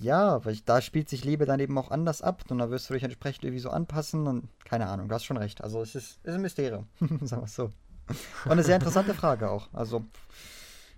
[0.00, 2.94] Ja, weil da spielt sich Liebe dann eben auch anders ab und da wirst du
[2.94, 5.62] dich entsprechend irgendwie so anpassen und keine Ahnung, du hast schon recht.
[5.62, 6.86] Also es ist, ist ein Mysterium,
[7.20, 7.72] sagen wir es so.
[8.44, 9.68] Und eine sehr interessante Frage auch.
[9.72, 10.04] Also,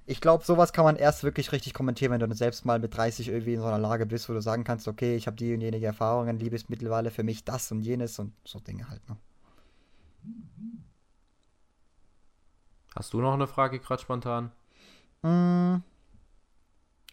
[0.06, 3.28] ich glaube, sowas kann man erst wirklich richtig kommentieren, wenn du selbst mal mit 30
[3.28, 5.60] irgendwie in so einer Lage bist, wo du sagen kannst, okay, ich habe die und
[5.60, 9.08] jenige Erfahrungen, Liebe ist mittlerweile für mich das und jenes und so Dinge halt.
[9.08, 9.16] Ne?
[12.94, 14.52] Hast du noch eine Frage gerade spontan?
[15.22, 15.76] Mm,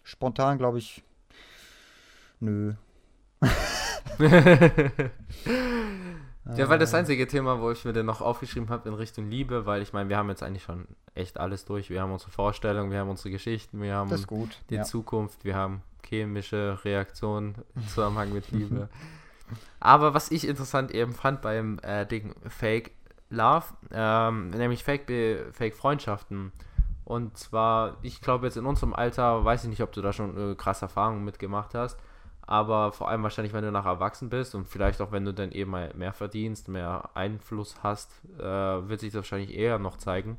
[0.04, 1.02] spontan glaube ich.
[2.40, 2.74] Nö.
[6.56, 9.64] Ja, weil das einzige Thema, wo ich mir dann noch aufgeschrieben habe in Richtung Liebe,
[9.64, 11.88] weil ich meine, wir haben jetzt eigentlich schon echt alles durch.
[11.88, 14.10] Wir haben unsere Vorstellungen, wir haben unsere Geschichten, wir haben
[14.68, 14.82] die ja.
[14.82, 18.88] Zukunft, wir haben chemische Reaktionen im Zusammenhang mit Liebe.
[19.78, 22.92] Aber was ich interessant eben fand beim äh, Ding Fake
[23.30, 25.06] Love, ähm, nämlich Fake,
[25.52, 26.52] Fake Freundschaften.
[27.04, 30.52] Und zwar, ich glaube jetzt in unserem Alter, weiß ich nicht, ob du da schon
[30.52, 31.98] äh, krasse Erfahrungen mitgemacht hast,
[32.52, 35.52] aber vor allem wahrscheinlich, wenn du nach erwachsen bist und vielleicht auch, wenn du dann
[35.52, 40.36] eben mal mehr verdienst, mehr Einfluss hast, äh, wird sich das wahrscheinlich eher noch zeigen.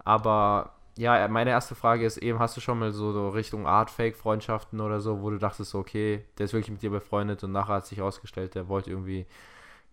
[0.00, 4.80] Aber ja, meine erste Frage ist eben, hast du schon mal so, so Richtung Art-Fake-Freundschaften
[4.80, 7.86] oder so, wo du dachtest, okay, der ist wirklich mit dir befreundet und nachher hat
[7.86, 9.24] sich herausgestellt, der wollte irgendwie,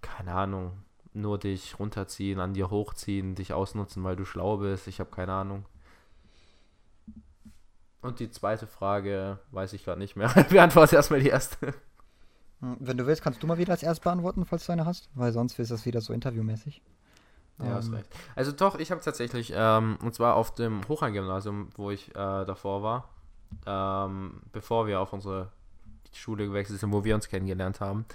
[0.01, 0.71] keine Ahnung,
[1.13, 5.33] nur dich runterziehen, an dir hochziehen, dich ausnutzen, weil du schlau bist, ich habe keine
[5.33, 5.65] Ahnung.
[8.03, 10.27] Und die zweite Frage weiß ich gerade nicht mehr.
[10.49, 11.73] Beantworte erstmal die erste.
[12.59, 15.09] Hm, wenn du willst, kannst du mal wieder als erst beantworten, falls du eine hast,
[15.15, 16.81] weil sonst ist das wieder so interviewmäßig.
[17.59, 17.73] Ja, ähm.
[17.73, 18.07] hast recht.
[18.35, 22.83] Also doch, ich habe tatsächlich, ähm, und zwar auf dem Hochrhein-Gymnasium, wo ich äh, davor
[22.83, 23.09] war,
[23.65, 25.49] ähm, bevor wir auf unsere
[26.13, 28.05] Schule gewechselt sind, wo wir uns kennengelernt haben,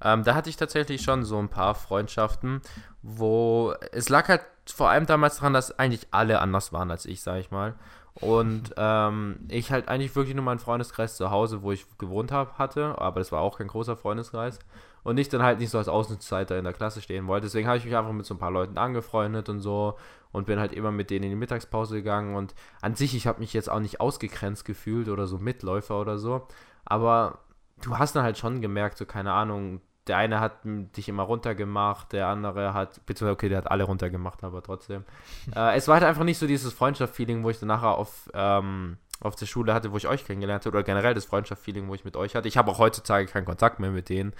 [0.00, 2.60] ähm, da hatte ich tatsächlich schon so ein paar Freundschaften,
[3.02, 7.22] wo es lag halt vor allem damals daran, dass eigentlich alle anders waren als ich,
[7.22, 7.74] sag ich mal.
[8.20, 12.58] Und ähm, ich halt eigentlich wirklich nur meinen Freundeskreis zu Hause, wo ich gewohnt habe,
[12.58, 14.58] hatte, aber das war auch kein großer Freundeskreis.
[15.04, 17.46] Und ich dann halt nicht so als Außenseiter in der Klasse stehen wollte.
[17.46, 19.96] Deswegen habe ich mich einfach mit so ein paar Leuten angefreundet und so
[20.32, 22.34] und bin halt immer mit denen in die Mittagspause gegangen.
[22.34, 26.18] Und an sich, ich habe mich jetzt auch nicht ausgegrenzt gefühlt oder so Mitläufer oder
[26.18, 26.46] so.
[26.84, 27.38] Aber
[27.82, 32.12] du hast dann halt schon gemerkt, so keine Ahnung, der eine hat dich immer runtergemacht,
[32.12, 35.04] der andere hat, beziehungsweise, okay, der hat alle runtergemacht, aber trotzdem.
[35.56, 38.96] äh, es war halt einfach nicht so dieses Freundschaft-Feeling, wo ich dann nachher auf, ähm,
[39.20, 42.04] auf der Schule hatte, wo ich euch kennengelernt habe, oder generell das Freundschaft-Feeling, wo ich
[42.04, 42.48] mit euch hatte.
[42.48, 44.32] Ich habe auch heutzutage keinen Kontakt mehr mit denen.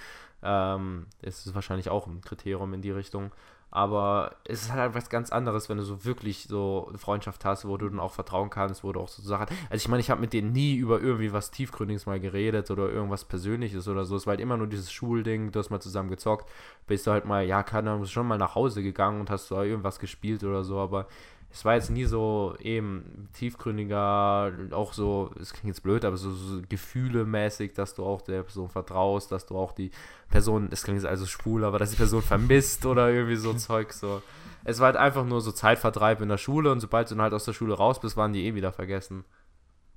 [0.42, 3.32] Ähm, es ist wahrscheinlich auch ein Kriterium in die Richtung.
[3.70, 7.66] Aber es ist halt was ganz anderes, wenn du so wirklich so eine Freundschaft hast,
[7.66, 9.46] wo du dann auch vertrauen kannst, wo du auch so Sachen.
[9.68, 12.88] Also ich meine, ich habe mit denen nie über irgendwie was Tiefgründiges mal geredet oder
[12.88, 14.16] irgendwas Persönliches oder so.
[14.16, 16.48] Es war halt immer nur dieses Schulding, du hast mal zusammen gezockt,
[16.86, 19.62] bist du halt mal, ja, keine Ahnung, schon mal nach Hause gegangen und hast da
[19.62, 21.06] irgendwas gespielt oder so, aber
[21.50, 26.30] es war jetzt nie so eben tiefgründiger, auch so, es klingt jetzt blöd, aber so,
[26.30, 29.90] so gefühlemäßig, dass du auch der Person vertraust, dass du auch die
[30.28, 33.92] Person, es klingt jetzt also schwul, aber dass die Person vermisst oder irgendwie so Zeug
[33.92, 34.22] so.
[34.64, 37.32] Es war halt einfach nur so Zeitvertreib in der Schule und sobald du dann halt
[37.32, 39.24] aus der Schule raus bist, waren die eh wieder vergessen.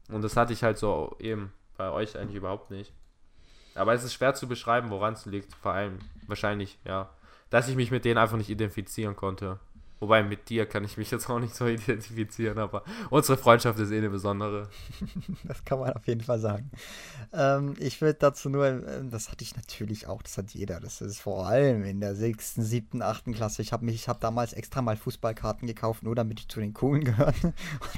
[0.10, 2.94] Und das hatte ich halt so eben bei euch eigentlich überhaupt nicht.
[3.76, 5.54] Aber es ist schwer zu beschreiben, woran es liegt.
[5.56, 7.10] Vor allem wahrscheinlich, ja,
[7.50, 9.60] dass ich mich mit denen einfach nicht identifizieren konnte.
[10.02, 13.92] Wobei mit dir kann ich mich jetzt auch nicht so identifizieren, aber unsere Freundschaft ist
[13.92, 14.68] eh eine besondere.
[15.44, 16.72] das kann man auf jeden Fall sagen.
[17.32, 20.80] Ähm, ich würde dazu nur, ähm, das hatte ich natürlich auch, das hat jeder.
[20.80, 23.62] Das ist vor allem in der sechsten, siebten, achten Klasse.
[23.62, 26.74] Ich habe mich, ich habe damals extra mal Fußballkarten gekauft, nur damit ich zu den
[26.74, 27.34] Coolen gehöre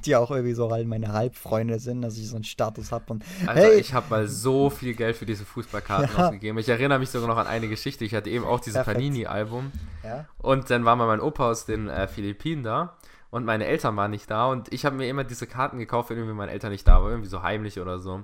[0.05, 3.05] die auch irgendwie so halt meine Halbfreunde sind, dass ich so einen Status habe.
[3.13, 6.25] Und Alter, hey, ich habe mal so viel Geld für diese Fußballkarten ja.
[6.25, 6.57] ausgegeben.
[6.57, 8.05] Ich erinnere mich sogar noch an eine Geschichte.
[8.05, 9.71] Ich hatte eben auch dieses Panini-Album.
[10.03, 10.25] Ja?
[10.39, 12.97] Und dann war mal mein Opa aus den äh, Philippinen da
[13.33, 16.17] und meine Eltern waren nicht da und ich habe mir immer diese Karten gekauft, wenn
[16.17, 18.21] irgendwie meine Eltern nicht da waren, irgendwie so heimlich oder so.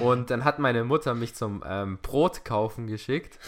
[0.00, 3.38] Und dann hat meine Mutter mich zum ähm, Brot kaufen geschickt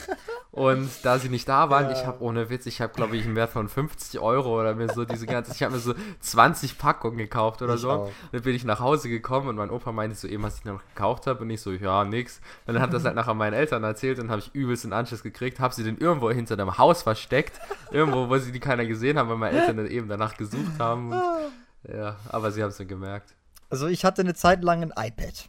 [0.52, 1.92] und da sie nicht da waren, ja.
[1.92, 4.92] ich habe ohne Witz, ich habe glaube ich einen Wert von 50 Euro oder mir
[4.92, 7.90] so diese ganze, ich habe mir so 20 Packungen gekauft oder ich so.
[7.90, 8.10] Auch.
[8.30, 10.82] Dann bin ich nach Hause gekommen und mein Opa meinte so eben, was ich noch
[10.94, 12.40] gekauft habe und ich so, ja, nix.
[12.66, 15.24] Und dann hat das halt nachher meinen Eltern erzählt und habe ich übelst den Anschluss
[15.24, 17.60] gekriegt, habe sie dann irgendwo hinter dem Haus versteckt,
[17.90, 20.91] irgendwo, wo sie die keiner gesehen haben, weil meine Eltern dann eben danach gesucht haben
[20.92, 21.12] haben.
[21.12, 23.34] Und, ja, aber sie haben es dann gemerkt.
[23.70, 25.48] Also ich hatte eine Zeit lang ein iPad.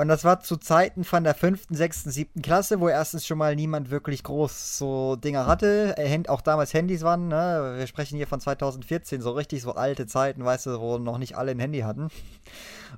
[0.00, 3.54] Und das war zu Zeiten von der fünften, sechsten, siebten Klasse, wo erstens schon mal
[3.54, 5.94] niemand wirklich groß so Dinger hatte.
[5.98, 7.74] Äh, auch damals Handys waren, ne?
[7.76, 11.36] Wir sprechen hier von 2014, so richtig so alte Zeiten, weißt du, wo noch nicht
[11.36, 12.08] alle ein Handy hatten.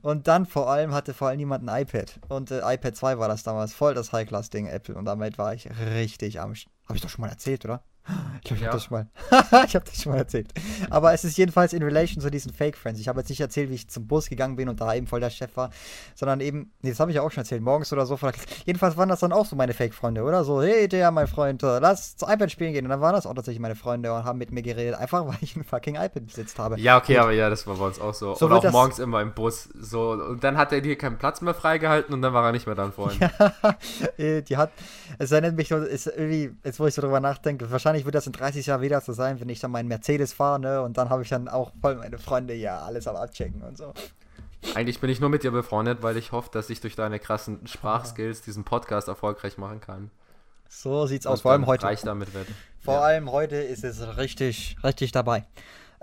[0.02, 2.20] Und dann vor allem hatte vor allem niemand ein iPad.
[2.28, 4.94] Und äh, iPad 2 war das damals voll das High-Class-Ding, Apple.
[4.94, 6.54] Und damit war ich richtig am.
[6.86, 7.82] Habe ich doch schon mal erzählt, oder?
[8.42, 8.66] Ich glaube, ich ja.
[8.66, 9.64] habe das schon mal.
[9.66, 10.52] ich habe das schon mal erzählt.
[10.90, 13.00] Aber es ist jedenfalls in relation zu diesen Fake Friends.
[13.00, 15.20] Ich habe jetzt nicht erzählt, wie ich zum Bus gegangen bin und da eben voll
[15.20, 15.70] der Chef war,
[16.14, 18.18] sondern eben, nee, das habe ich ja auch schon erzählt, morgens oder so.
[18.64, 20.44] Jedenfalls waren das dann auch so meine Fake Freunde, oder?
[20.44, 22.84] So, hey, der, mein Freund, äh, lass zu iPad spielen gehen.
[22.84, 25.38] Und dann waren das auch tatsächlich meine Freunde und haben mit mir geredet, einfach weil
[25.40, 26.80] ich ein fucking iPad besitzt habe.
[26.80, 28.34] Ja, okay, und aber ja, das war bei uns auch so.
[28.34, 29.68] so und auch morgens immer im Bus.
[29.78, 32.66] So, und dann hat er hier keinen Platz mehr freigehalten und dann war er nicht
[32.66, 33.20] mehr vorhin.
[33.38, 33.76] ja,
[34.18, 34.72] äh, die hat,
[35.18, 38.32] es erinnert mich, ist irgendwie, jetzt wo ich so drüber nachdenke, wahrscheinlich wird das in
[38.32, 40.82] 30 Jahren ja wieder zu sein, wenn ich dann meinen Mercedes fahre, ne?
[40.82, 43.92] Und dann habe ich dann auch voll meine Freunde ja alles am Abchecken und so.
[44.74, 47.66] Eigentlich bin ich nur mit dir befreundet, weil ich hoffe, dass ich durch deine krassen
[47.66, 50.10] Sprachskills diesen Podcast erfolgreich machen kann.
[50.68, 51.84] So sieht's aus, vor allem heute.
[51.84, 52.46] Reich damit wird.
[52.80, 53.00] Vor ja.
[53.00, 55.44] allem heute ist es richtig, richtig dabei.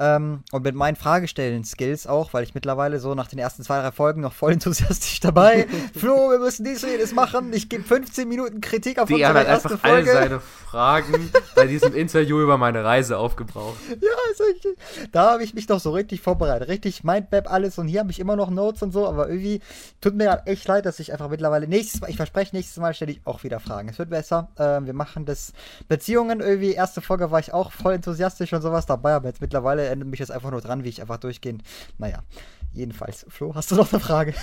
[0.02, 3.92] Ähm, und mit meinen Fragestellen-Skills auch, weil ich mittlerweile so nach den ersten zwei, drei
[3.92, 5.68] Folgen noch voll enthusiastisch dabei.
[5.94, 7.52] Flo, wir müssen dies und jenes machen.
[7.52, 10.12] Ich gebe 15 Minuten Kritik auf Die unsere erste einfach Folge.
[10.12, 13.76] all seine Fragen bei diesem Interview über meine Reise aufgebraucht.
[14.02, 14.78] Ja, ist richtig.
[15.12, 16.70] Da habe ich mich doch so richtig vorbereitet.
[16.70, 19.60] Richtig Mindmap alles und hier habe ich immer noch Notes und so, aber irgendwie
[20.00, 22.94] tut mir halt echt leid, dass ich einfach mittlerweile nächstes Mal, ich verspreche, nächstes Mal
[22.94, 23.90] stelle ich auch wieder Fragen.
[23.90, 24.48] Es wird besser.
[24.58, 25.52] Ähm, wir machen das
[25.90, 26.72] Beziehungen irgendwie.
[26.72, 30.20] Erste Folge war ich auch voll enthusiastisch und sowas dabei, aber jetzt mittlerweile erinnert mich
[30.20, 31.64] jetzt einfach nur dran, wie ich einfach durchgehend.
[31.98, 32.24] Naja,
[32.72, 33.26] jedenfalls.
[33.30, 34.34] Flo, hast du noch eine Frage?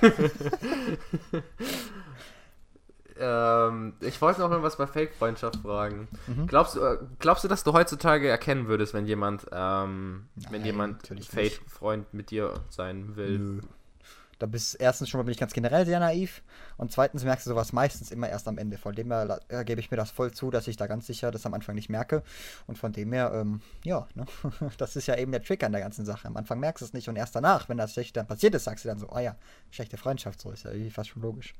[3.18, 6.08] ähm, ich wollte noch irgendwas bei Fake-Freundschaft fragen.
[6.26, 6.46] Mhm.
[6.46, 11.06] Glaubst, äh, glaubst du, dass du heutzutage erkennen würdest, wenn jemand, ähm, Nein, wenn jemand
[11.06, 13.38] Fake-Freund mit dir sein will?
[13.38, 13.60] Nö.
[14.38, 16.42] Da bist erstens schon mal bin ich ganz generell sehr naiv
[16.76, 18.76] und zweitens merkst du sowas meistens immer erst am Ende.
[18.76, 21.30] Von dem her äh, gebe ich mir das voll zu, dass ich da ganz sicher
[21.30, 22.22] das am Anfang nicht merke.
[22.66, 24.26] Und von dem her, ähm, ja, ne?
[24.78, 26.28] das ist ja eben der Trick an der ganzen Sache.
[26.28, 28.64] Am Anfang merkst du es nicht und erst danach, wenn das schlecht dann passiert ist,
[28.64, 29.36] sagst du dann so, oh ja,
[29.70, 31.54] schlechte Freundschaft, so ist ja irgendwie fast schon logisch.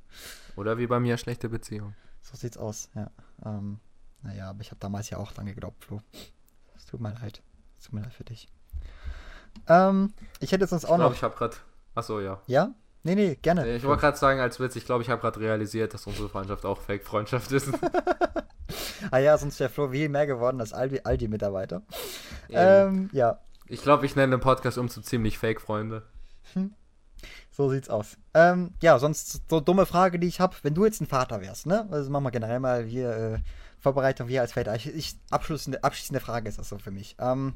[0.56, 1.94] Oder wie bei mir, schlechte Beziehung.
[2.20, 3.10] So sieht's aus, ja.
[3.44, 3.80] Ähm,
[4.22, 6.02] naja, aber ich habe damals ja auch dran geglaubt, Flo.
[6.76, 7.40] Es tut mir leid.
[7.78, 8.48] Es tut mir leid für dich.
[9.68, 11.16] Ähm, ich hätte sonst auch ich glaub, noch.
[11.16, 11.56] Ich habe gerade
[11.96, 12.40] Achso, ja.
[12.46, 12.74] Ja?
[13.02, 13.76] Nee, nee, gerne.
[13.76, 16.64] Ich wollte gerade sagen, als Witz, ich glaube, ich habe gerade realisiert, dass unsere Freundschaft
[16.64, 17.68] auch Fake-Freundschaft ist.
[19.10, 21.82] ah ja, sonst wäre Flo viel mehr geworden als Aldi-Mitarbeiter.
[22.50, 23.40] Ähm, ja.
[23.66, 26.02] Ich glaube, ich nenne den Podcast um zu ziemlich Fake-Freunde.
[26.52, 26.74] Hm.
[27.50, 28.18] So sieht's aus.
[28.34, 30.54] Ähm, ja, sonst so dumme Frage, die ich habe.
[30.62, 31.88] Wenn du jetzt ein Vater wärst, ne?
[31.90, 33.38] Also machen wir generell mal hier äh,
[33.80, 34.74] Vorbereitung, wir als Väter.
[34.74, 37.16] Ich, ich, abschließende, abschließende Frage ist das so für mich.
[37.18, 37.54] Ähm,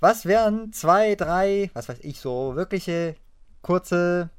[0.00, 3.16] was wären zwei, drei, was weiß ich, so wirkliche
[3.62, 4.30] kurze,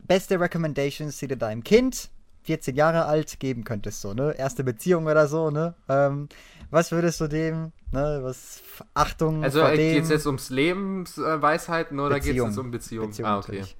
[0.00, 2.10] beste Recommendations, die du deinem Kind,
[2.44, 4.00] 14 Jahre alt, geben könntest?
[4.00, 4.34] So, ne?
[4.36, 5.74] Erste Beziehung oder so, ne?
[5.88, 6.28] Ähm,
[6.70, 8.62] was würdest du dem, ne, was
[8.94, 13.08] Achtung Also äh, geht es jetzt ums Lebensweisheiten oder geht es jetzt um Beziehung?
[13.08, 13.52] Beziehung ah, okay.
[13.52, 13.76] Natürlich.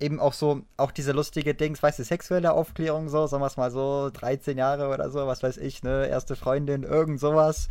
[0.00, 3.56] Eben auch so, auch diese lustige Dings, weißt du, sexuelle Aufklärung so, sagen wir es
[3.56, 7.68] mal so, 13 Jahre oder so, was weiß ich, ne, erste Freundin, irgend sowas.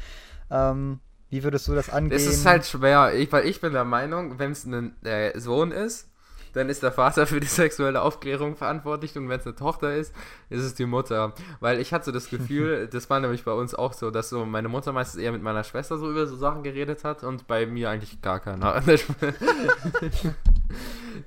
[0.49, 1.01] Ähm,
[1.32, 2.15] wie würdest du das angehen?
[2.15, 5.71] Es ist halt schwer, ich, weil ich bin der Meinung, wenn es ein äh, Sohn
[5.71, 6.09] ist,
[6.53, 10.13] dann ist der Vater für die sexuelle Aufklärung verantwortlich und wenn es eine Tochter ist,
[10.49, 11.34] ist es die Mutter.
[11.61, 14.67] Weil ich hatte das Gefühl, das war nämlich bei uns auch so, dass so meine
[14.67, 17.89] Mutter meistens eher mit meiner Schwester so über so Sachen geredet hat und bei mir
[17.89, 18.82] eigentlich gar keiner.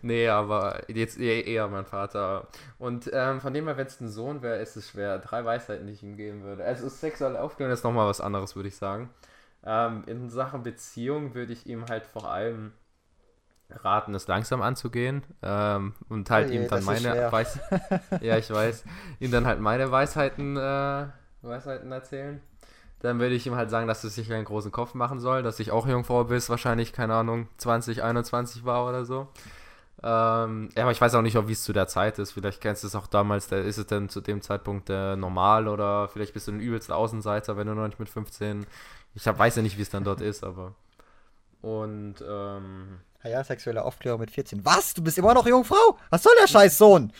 [0.02, 2.48] nee, aber jetzt eher, eher mein Vater.
[2.78, 5.18] Und ähm, von dem her, wenn es ein Sohn wäre, ist es schwer.
[5.18, 6.62] Drei Weisheiten, die ich ihm geben würde.
[6.62, 9.08] Also sexuelle Aufklärung ist nochmal was anderes, würde ich sagen.
[9.64, 12.72] Ähm, in Sachen Beziehung würde ich ihm halt vor allem
[13.70, 17.58] raten, es langsam anzugehen ähm, und halt oh je, ihm dann meine Weis
[18.20, 18.84] ja ich weiß
[19.20, 21.06] ihm dann halt meine Weisheiten äh,
[21.44, 22.40] Weisheiten erzählen.
[23.00, 25.60] Dann würde ich ihm halt sagen, dass er sich einen großen Kopf machen soll, dass
[25.60, 29.28] ich auch Jungfrau bist, wahrscheinlich keine Ahnung 20, 21 war oder so.
[30.02, 32.32] Ähm, ja, aber ich weiß auch nicht, wie es zu der Zeit ist.
[32.32, 33.48] Vielleicht kennst du es auch damals.
[33.48, 36.96] Da ist es denn zu dem Zeitpunkt äh, normal oder vielleicht bist du ein übelster
[36.96, 38.66] Außenseiter, wenn du noch nicht mit 15.
[39.14, 40.74] Ich hab, weiß ja nicht, wie es dann dort ist, aber.
[41.62, 44.66] Und ähm, Ah ja, sexuelle Aufklärung mit 14.
[44.66, 44.92] Was?
[44.92, 45.98] Du bist immer noch Jungfrau?
[46.10, 47.10] Was soll der Scheißsohn?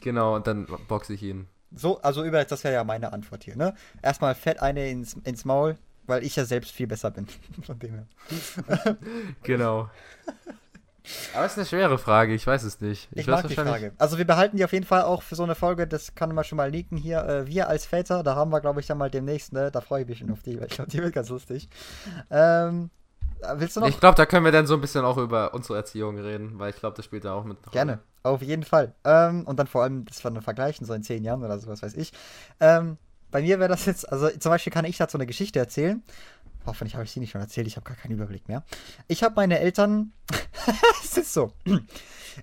[0.00, 1.48] Genau, und dann boxe ich ihn.
[1.74, 3.74] So, also über das wäre ja meine Antwort hier, ne?
[4.00, 5.76] Erstmal fett eine ins, ins Maul,
[6.06, 7.26] weil ich ja selbst viel besser bin.
[7.66, 8.96] Von dem her.
[9.42, 9.90] genau.
[11.34, 13.08] Aber es ist eine schwere Frage, ich weiß es nicht.
[13.12, 13.92] Ich, ich mag die Frage.
[13.98, 16.44] Also wir behalten die auf jeden Fall auch für so eine Folge, das kann man
[16.44, 17.24] schon mal leaken hier.
[17.24, 19.70] Äh, wir als Väter, da haben wir, glaube ich, dann mal demnächst, ne?
[19.70, 21.68] Da freue ich mich schon auf die, weil ich glaube, die wird ganz lustig.
[22.30, 22.90] Ähm,
[23.56, 23.88] Willst du noch?
[23.88, 26.70] Ich glaube, da können wir dann so ein bisschen auch über unsere Erziehung reden, weil
[26.70, 27.58] ich glaube, das spielt da auch mit.
[27.72, 28.94] Gerne, auf jeden Fall.
[29.04, 31.82] Ähm, und dann vor allem das von vergleichen, so in zehn Jahren oder so, was
[31.82, 32.12] weiß ich.
[32.60, 32.96] Ähm,
[33.30, 36.02] bei mir wäre das jetzt, also zum Beispiel kann ich dazu eine Geschichte erzählen.
[36.66, 38.64] Hoffentlich habe ich sie nicht schon erzählt, ich habe gar keinen Überblick mehr.
[39.06, 40.12] Ich habe meine Eltern.
[41.04, 41.52] es ist so.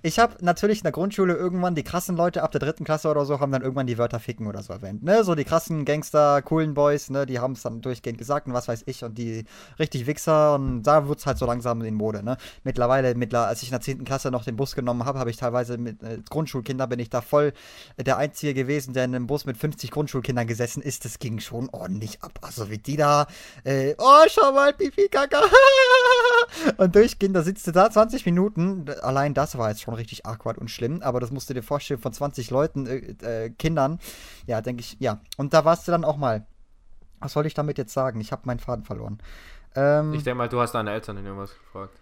[0.02, 3.26] Ich habe natürlich in der Grundschule irgendwann die krassen Leute ab der dritten Klasse oder
[3.26, 5.02] so haben dann irgendwann die Wörter ficken oder so erwähnt.
[5.02, 5.22] Ne?
[5.24, 7.26] So die krassen Gangster, coolen Boys, ne?
[7.26, 9.04] die haben es dann durchgehend gesagt und was weiß ich.
[9.04, 9.44] Und die
[9.78, 12.22] richtig Wichser und da wird es halt so langsam in Mode.
[12.22, 12.36] Ne?
[12.64, 15.36] Mittlerweile, mittler, als ich in der zehnten Klasse noch den Bus genommen habe, habe ich
[15.36, 17.52] teilweise mit äh, Grundschulkindern bin ich da voll
[17.98, 21.04] der Einzige gewesen, der in einem Bus mit 50 Grundschulkindern gesessen ist.
[21.04, 22.38] Das ging schon ordentlich ab.
[22.42, 23.26] Also wie die da,
[23.64, 25.42] äh, oh, schau mal, Pipi, Kaka.
[26.76, 28.86] und durchgehend, da sitzt du da 20 Minuten.
[29.02, 32.00] Allein das war jetzt schon richtig awkward und schlimm, aber das musst du dir vorstellen
[32.00, 33.98] von 20 Leuten, äh, äh, Kindern.
[34.46, 35.20] Ja, denke ich, ja.
[35.36, 36.46] Und da warst du dann auch mal.
[37.20, 38.20] Was soll ich damit jetzt sagen?
[38.20, 39.18] Ich habe meinen Faden verloren.
[39.76, 41.96] Ähm, ich denke mal, du hast deine Eltern in irgendwas gefragt.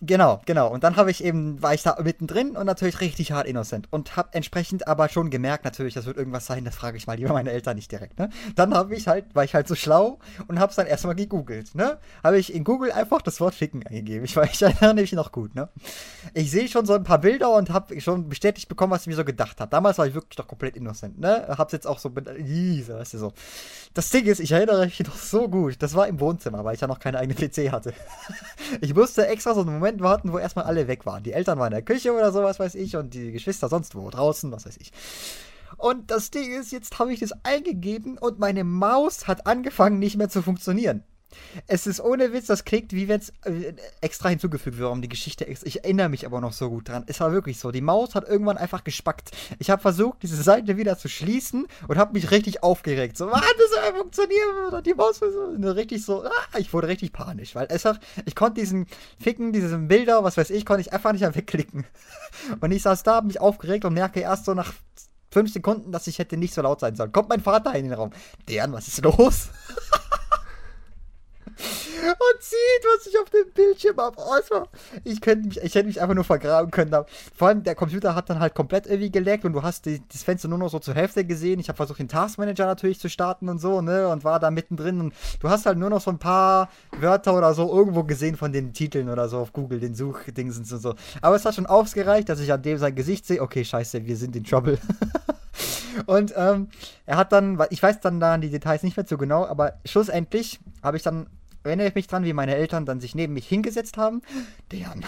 [0.00, 0.68] Genau, genau.
[0.68, 3.86] Und dann habe ich eben, war ich da mittendrin und natürlich richtig hart innocent.
[3.90, 7.16] Und habe entsprechend aber schon gemerkt, natürlich, das wird irgendwas sein, das frage ich mal
[7.16, 8.28] lieber meine Eltern nicht direkt, ne?
[8.54, 10.18] Dann habe ich halt, war ich halt so schlau
[10.48, 11.98] und habe es dann erstmal gegoogelt, ne?
[12.22, 14.24] Habe ich in Google einfach das Wort Ficken eingegeben.
[14.24, 15.68] Ich war ich erinnere mich noch gut, ne?
[16.34, 19.16] Ich sehe schon so ein paar Bilder und habe schon bestätigt bekommen, was ich mir
[19.16, 19.70] so gedacht habe.
[19.70, 21.46] Damals war ich wirklich doch komplett innocent, ne?
[21.48, 23.32] Hab's jetzt auch so, weißt du so.
[23.94, 25.76] Das Ding ist, ich erinnere mich noch so gut.
[25.80, 27.94] Das war im Wohnzimmer, weil ich ja noch keine eigene PC hatte.
[28.80, 31.22] ich musste extra so einen Moment Moment warten, wo erstmal alle weg waren.
[31.22, 34.08] Die Eltern waren in der Küche oder sowas, weiß ich, und die Geschwister sonst wo,
[34.08, 34.92] draußen, was weiß ich.
[35.76, 40.16] Und das Ding ist, jetzt habe ich das eingegeben und meine Maus hat angefangen nicht
[40.16, 41.02] mehr zu funktionieren.
[41.66, 45.08] Es ist ohne Witz, das klingt wie wenn es äh, extra hinzugefügt wäre, um die
[45.08, 45.44] Geschichte.
[45.44, 47.04] Ich erinnere mich aber noch so gut dran.
[47.06, 47.70] Es war wirklich so.
[47.70, 49.30] Die Maus hat irgendwann einfach gespackt.
[49.58, 53.16] Ich habe versucht, diese Seite wieder zu schließen und habe mich richtig aufgeregt.
[53.16, 54.72] So, warte, das soll funktionieren.
[54.72, 56.24] Und die Maus so richtig so.
[56.24, 58.86] Ah, ich wurde richtig panisch, weil einfach, ich konnte diesen
[59.18, 61.86] Ficken, diesen Bilder, was weiß ich, konnte ich einfach nicht mehr wegklicken.
[62.60, 64.72] Und ich saß da, hab mich aufgeregt und merke erst so nach
[65.30, 67.12] fünf Sekunden, dass ich hätte nicht so laut sein sollen.
[67.12, 68.10] Kommt mein Vater in den Raum.
[68.48, 69.48] Deren, was ist los?
[72.50, 74.16] sieht, was ich auf dem Bildschirm habe.
[74.18, 74.64] Oh,
[75.04, 76.94] ich, könnte mich, ich hätte mich einfach nur vergraben können.
[77.34, 80.22] Vor allem der Computer hat dann halt komplett irgendwie geleckt und du hast die, das
[80.22, 81.60] Fenster nur noch so zur Hälfte gesehen.
[81.60, 84.08] Ich habe versucht, den Taskmanager natürlich zu starten und so, ne?
[84.08, 85.00] Und war da mittendrin.
[85.00, 86.68] Und du hast halt nur noch so ein paar
[86.98, 90.80] Wörter oder so irgendwo gesehen von den Titeln oder so auf Google, den Suchdingsens und
[90.80, 90.94] so.
[91.20, 94.16] Aber es hat schon ausgereicht, dass ich an dem sein Gesicht sehe, okay, scheiße, wir
[94.16, 94.78] sind in Trouble.
[96.06, 96.68] und ähm,
[97.06, 100.60] er hat dann, ich weiß dann da die Details nicht mehr so genau, aber schlussendlich
[100.82, 101.26] habe ich dann
[101.64, 104.22] erinnere ich mich dran, wie meine Eltern dann sich neben mich hingesetzt haben.
[104.70, 105.04] Deren.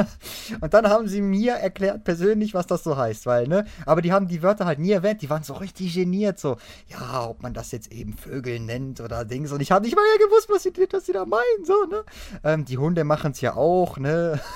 [0.60, 3.66] und dann haben sie mir erklärt persönlich, was das so heißt, weil, ne?
[3.86, 5.22] Aber die haben die Wörter halt nie erwähnt.
[5.22, 6.56] Die waren so richtig geniert, so,
[6.88, 9.52] ja, ob man das jetzt eben Vögel nennt oder Dings.
[9.52, 12.04] Und ich habe nicht mal ja gewusst, was sie, was sie da meinen, so, ne?
[12.44, 14.40] Ähm, die Hunde machen es ja auch, ne?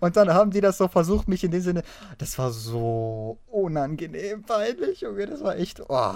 [0.00, 1.82] Und dann haben die das so versucht, mich in dem Sinne.
[2.18, 5.26] Das war so unangenehm, peinlich, Junge.
[5.26, 5.82] Das war echt.
[5.88, 6.14] Oh,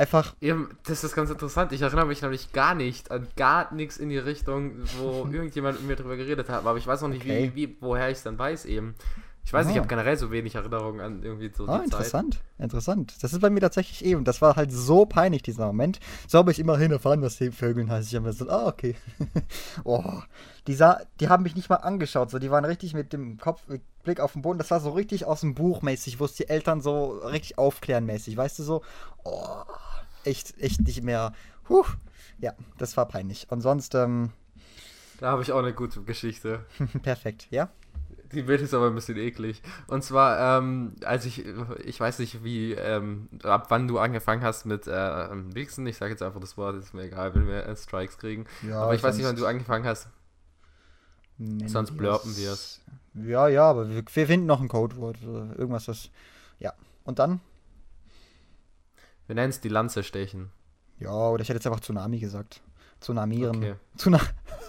[0.00, 0.34] einfach.
[0.40, 1.70] Eben, das ist ganz interessant.
[1.72, 5.88] Ich erinnere mich nämlich gar nicht an gar nichts in die Richtung, wo irgendjemand mit
[5.88, 6.64] mir drüber geredet hat.
[6.66, 7.52] Aber ich weiß noch nicht, Okay.
[7.54, 8.94] wie, wie, woher ich es dann weiß eben.
[9.42, 9.84] Ich weiß nicht, ich Ah.
[9.84, 11.84] habe generell so wenig Erinnerungen an irgendwie so Ah, die Zeit.
[11.86, 12.40] interessant.
[12.58, 13.14] Interessant.
[13.22, 14.14] Das ist bei mir tatsächlich eh.
[14.14, 15.98] Und das war halt so peinlich, dieser Moment.
[16.28, 18.08] So habe ich immerhin erfahren, was die Vögeln heißt.
[18.08, 18.96] Ich habe mir so, ah, okay.
[19.84, 20.04] oh.
[20.66, 22.30] Die, sah, die haben mich nicht mal angeschaut.
[22.30, 24.58] So, die waren richtig mit dem Kopf, mit Blick auf den Boden.
[24.58, 28.04] Das war so richtig aus dem Buch mäßig, wo es die Eltern so richtig aufklären
[28.04, 28.36] mäßig.
[28.36, 28.82] Weißt du so?
[29.24, 29.62] Oh,
[30.24, 31.32] echt, echt nicht mehr.
[31.68, 31.84] Huh.
[32.38, 33.46] Ja, das war peinlich.
[33.50, 34.30] Und sonst, ähm,
[35.20, 36.64] Da habe ich auch eine gute Geschichte.
[37.02, 37.46] perfekt.
[37.50, 37.70] Ja?
[38.32, 39.60] Die Bild ist aber ein bisschen eklig.
[39.88, 41.44] Und zwar, ähm, als ich,
[41.84, 45.86] ich weiß nicht, wie, ähm, ab wann du angefangen hast mit äh, ähm, Wichsen.
[45.86, 48.46] Ich sage jetzt einfach das Wort, ist mir egal, wenn wir äh, Strikes kriegen.
[48.66, 50.08] Ja, aber ich weiß nicht, wann du angefangen hast.
[51.66, 52.80] sonst blurpen wir es.
[53.14, 55.18] Ja, ja, aber wir, wir finden noch ein Codewort.
[55.26, 56.10] oder Irgendwas, das.
[56.60, 56.72] Ja.
[57.04, 57.40] Und dann?
[59.30, 60.50] Wir nennen es die Lanze stechen.
[60.98, 62.60] Ja, oder ich hätte jetzt einfach Tsunami gesagt.
[63.00, 63.58] Tsunamieren.
[63.58, 63.74] Okay.
[63.96, 64.18] Tuna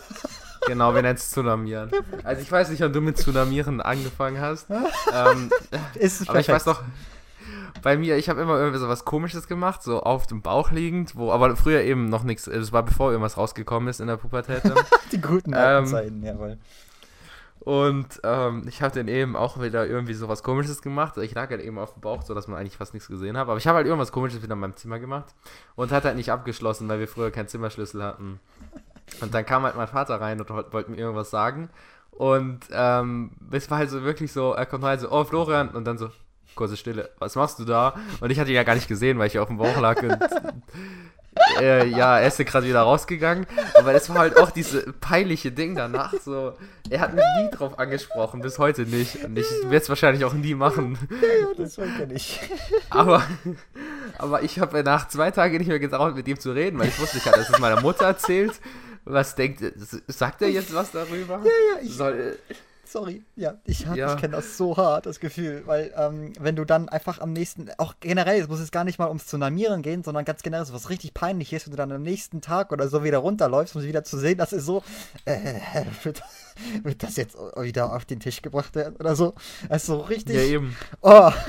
[0.67, 1.89] Genau, wir nennen es Tsunamieren.
[2.23, 4.69] Also ich weiß nicht, wann du mit Tsunamieren angefangen hast.
[5.13, 5.49] ähm,
[5.95, 6.83] ist aber ich weiß noch,
[7.81, 11.15] bei mir, ich habe immer irgendwie so was Komisches gemacht, so auf dem Bauch liegend,
[11.15, 14.61] wo aber früher eben noch nichts, es war bevor irgendwas rausgekommen ist in der Pubertät.
[15.11, 16.59] Die guten alten ähm, Zeiten, jawohl.
[17.63, 21.15] Und ähm, ich habe dann eben auch wieder irgendwie so was Komisches gemacht.
[21.17, 23.47] Ich lag halt eben auf dem Bauch, so dass man eigentlich fast nichts gesehen hat.
[23.47, 25.35] Aber ich habe halt irgendwas Komisches wieder in meinem Zimmer gemacht
[25.75, 28.39] und hat halt nicht abgeschlossen, weil wir früher keinen Zimmerschlüssel hatten.
[29.21, 31.69] Und dann kam halt mein Vater rein und wollte mir irgendwas sagen.
[32.09, 35.85] Und ähm, es war halt so wirklich so, er kommt rein so, oh Florian, und
[35.85, 36.09] dann so,
[36.55, 37.93] kurze Stille, was machst du da?
[38.21, 40.17] Und ich hatte ihn ja gar nicht gesehen, weil ich auf dem Bauch lag und
[41.59, 43.45] äh, ja, er ist ja gerade wieder rausgegangen.
[43.75, 46.13] Aber es war halt auch diese peinliche Ding danach.
[46.23, 46.53] So,
[46.89, 49.23] er hat mich nie drauf angesprochen, bis heute nicht.
[49.23, 50.97] Und ich werde es wahrscheinlich auch nie machen.
[51.09, 52.39] Ja, das wollte ich.
[52.89, 53.23] Aber,
[54.17, 56.99] aber ich habe nach zwei Tagen nicht mehr getraut, mit ihm zu reden, weil ich
[56.99, 58.53] wusste, ich hatte das meiner Mutter erzählt.
[59.03, 59.63] Was denkt,
[60.07, 61.39] sagt er jetzt was darüber?
[61.43, 62.37] Ja, ja, ich- Soll,
[62.91, 64.13] Sorry, ja, ich, Ja.
[64.13, 67.69] ich kenne das so hart, das Gefühl, weil ähm, wenn du dann einfach am nächsten,
[67.77, 70.73] auch generell, es muss jetzt gar nicht mal ums Tsunamieren gehen, sondern ganz generell so
[70.73, 73.81] was richtig peinlich ist, wenn du dann am nächsten Tag oder so wieder runterläufst, um
[73.81, 74.83] sie wieder zu sehen, das ist so,
[75.23, 75.61] äh,
[76.03, 76.21] wird,
[76.83, 79.35] wird das jetzt wieder auf den Tisch gebracht werden oder so?
[79.69, 80.75] Das ist so richtig, ja, eben.
[81.01, 81.31] oh.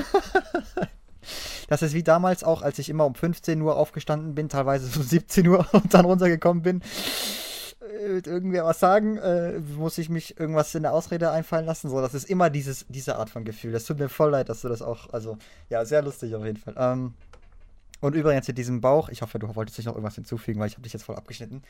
[1.68, 5.02] Das ist wie damals auch, als ich immer um 15 Uhr aufgestanden bin, teilweise um
[5.02, 6.82] 17 Uhr und dann runtergekommen bin.
[7.82, 9.16] Äh, Wird irgendwer was sagen?
[9.18, 11.90] Äh, muss ich mich irgendwas in der Ausrede einfallen lassen?
[11.90, 13.72] So, das ist immer dieses, diese Art von Gefühl.
[13.72, 16.58] Das tut mir voll leid, dass du das auch, also, ja, sehr lustig auf jeden
[16.58, 16.74] Fall.
[16.76, 17.14] Ähm,
[18.00, 20.74] und übrigens mit diesem Bauch, ich hoffe, du wolltest dich noch irgendwas hinzufügen, weil ich
[20.74, 21.62] habe dich jetzt voll abgeschnitten.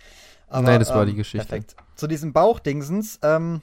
[0.49, 1.47] Aber, Nein, das war die Geschichte.
[1.47, 1.77] Perfekt.
[1.95, 3.61] Zu diesem Bauchdingsens, ähm,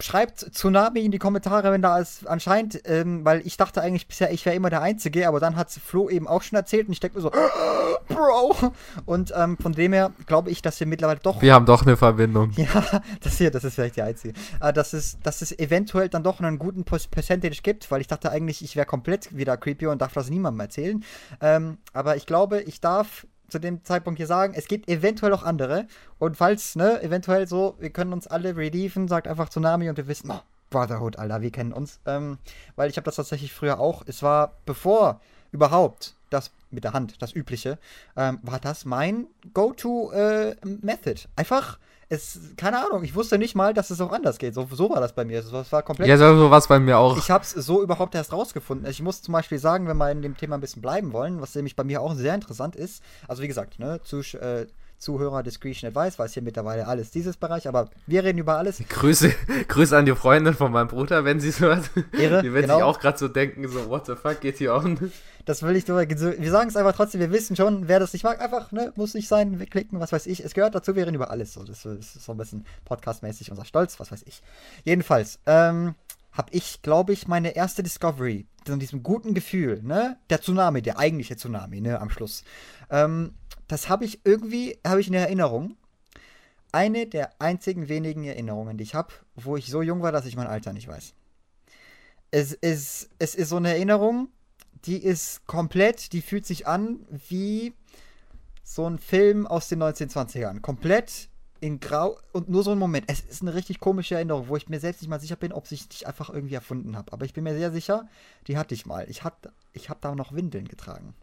[0.00, 4.32] schreibt Tsunami in die Kommentare, wenn da es anscheinend, ähm, weil ich dachte eigentlich bisher,
[4.32, 7.00] ich wäre immer der Einzige, aber dann hat Flo eben auch schon erzählt und ich
[7.00, 7.30] denke mir so,
[8.08, 8.72] Bro!
[9.06, 11.96] Und ähm, von dem her glaube ich, dass wir mittlerweile doch Wir haben doch eine
[11.96, 12.50] Verbindung.
[12.56, 14.34] ja, das hier, das ist vielleicht die einzige.
[14.60, 18.30] Äh, dass, es, dass es eventuell dann doch einen guten Percentage gibt, weil ich dachte
[18.30, 21.04] eigentlich, ich wäre komplett wieder creepy und darf das niemandem erzählen.
[21.40, 25.44] Ähm, aber ich glaube, ich darf zu dem Zeitpunkt hier sagen, es gibt eventuell auch
[25.44, 25.86] andere.
[26.18, 30.08] Und falls, ne, eventuell so, wir können uns alle relieven, sagt einfach Tsunami und wir
[30.08, 30.40] wissen, oh,
[30.70, 32.00] Brotherhood, Alter, wir kennen uns.
[32.04, 32.38] Ähm,
[32.74, 35.20] weil ich habe das tatsächlich früher auch, es war bevor
[35.52, 37.78] überhaupt das mit der Hand, das Übliche,
[38.16, 41.28] ähm, war das mein Go-To-Method.
[41.36, 41.78] Einfach,
[42.08, 44.54] es, keine Ahnung, ich wusste nicht mal, dass es auch anders geht.
[44.54, 45.38] So, so war das bei mir.
[45.40, 46.08] Es war komplett.
[46.08, 47.16] Ja, so was bei mir auch.
[47.16, 48.88] Ich habe es so überhaupt erst rausgefunden.
[48.90, 51.54] Ich muss zum Beispiel sagen, wenn wir in dem Thema ein bisschen bleiben wollen, was
[51.54, 53.02] nämlich bei mir auch sehr interessant ist.
[53.28, 54.66] Also wie gesagt, ne, Zusch äh,
[54.98, 58.82] Zuhörer Discretion Advice, weiß hier mittlerweile alles dieses Bereich, aber wir reden über alles.
[58.88, 59.34] Grüße,
[59.68, 61.90] Grüße an die Freundin von meinem Bruder, wenn sie es hört.
[62.12, 62.76] Ehre, Die wird genau.
[62.76, 65.12] sich auch gerade so denken, so, what the fuck, geht hier on?
[65.44, 66.00] Das will ich nur.
[66.00, 69.14] Wir sagen es einfach trotzdem, wir wissen schon, wer das nicht mag, einfach, ne, muss
[69.14, 70.42] nicht sein, wegklicken, was weiß ich.
[70.42, 71.52] Es gehört dazu, wir reden über alles.
[71.52, 74.42] So, das, ist so ein bisschen podcastmäßig unser Stolz, was weiß ich.
[74.84, 75.94] Jedenfalls, ähm,
[76.34, 80.98] habe ich, glaube ich, meine erste Discovery von diesem guten Gefühl, ne, der Tsunami, der
[80.98, 82.42] eigentliche Tsunami, ne, am Schluss.
[82.90, 83.34] Ähm,
[83.68, 85.76] das habe ich irgendwie, habe ich in Erinnerung.
[86.72, 90.34] Eine der einzigen wenigen Erinnerungen, die ich habe, wo ich so jung war, dass ich
[90.34, 91.14] mein Alter nicht weiß.
[92.32, 94.28] Es ist, es ist so eine Erinnerung,
[94.84, 97.74] die ist komplett, die fühlt sich an wie,
[98.64, 100.60] so ein Film aus den 1920ern.
[100.60, 101.28] Komplett
[101.60, 103.04] in Grau und nur so ein Moment.
[103.08, 105.70] Es ist eine richtig komische Erinnerung, wo ich mir selbst nicht mal sicher bin, ob
[105.70, 107.12] ich dich einfach irgendwie erfunden habe.
[107.12, 108.08] Aber ich bin mir sehr sicher,
[108.46, 109.08] die hatte ich mal.
[109.08, 111.14] Ich, hat, ich habe da noch Windeln getragen.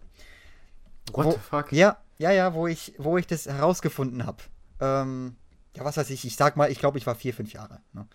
[1.12, 1.72] What wo, the fuck?
[1.72, 4.44] Ja, ja, ja, wo ich, wo ich das herausgefunden habe.
[4.80, 5.36] Ähm,
[5.76, 7.80] ja, was weiß ich, ich sag mal, ich glaube, ich war vier, fünf Jahre.
[7.94, 8.08] Ne?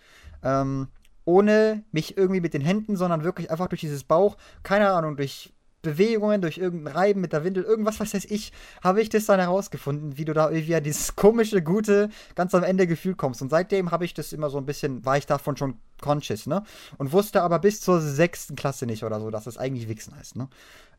[0.43, 0.87] Ähm,
[1.27, 5.53] ohne mich irgendwie mit den Händen, sondern wirklich einfach durch dieses Bauch, keine Ahnung, durch
[5.81, 9.39] Bewegungen, durch irgendein Reiben mit der Windel, irgendwas, was weiß ich, habe ich das dann
[9.39, 13.41] herausgefunden, wie du da irgendwie an dieses komische, gute, ganz am Ende Gefühl kommst.
[13.41, 16.63] Und seitdem habe ich das immer so ein bisschen, war ich davon schon conscious, ne?
[16.97, 20.37] Und wusste aber bis zur sechsten Klasse nicht oder so, dass das eigentlich Wichsen heißt,
[20.37, 20.47] ne?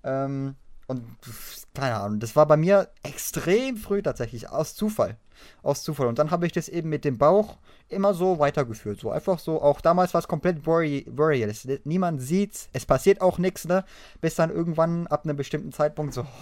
[0.05, 0.57] Ähm,
[0.89, 1.03] und
[1.75, 5.17] keine Ahnung, das war bei mir extrem früh tatsächlich, aus Zufall.
[5.63, 6.07] Aus Zufall.
[6.07, 7.57] Und dann habe ich das eben mit dem Bauch
[7.89, 9.01] immer so weitergeführt.
[9.01, 11.69] So einfach so, auch damals war es komplett worryless.
[11.85, 13.85] Niemand sieht's, es passiert auch nichts, ne?
[14.21, 16.25] Bis dann irgendwann ab einem bestimmten Zeitpunkt so.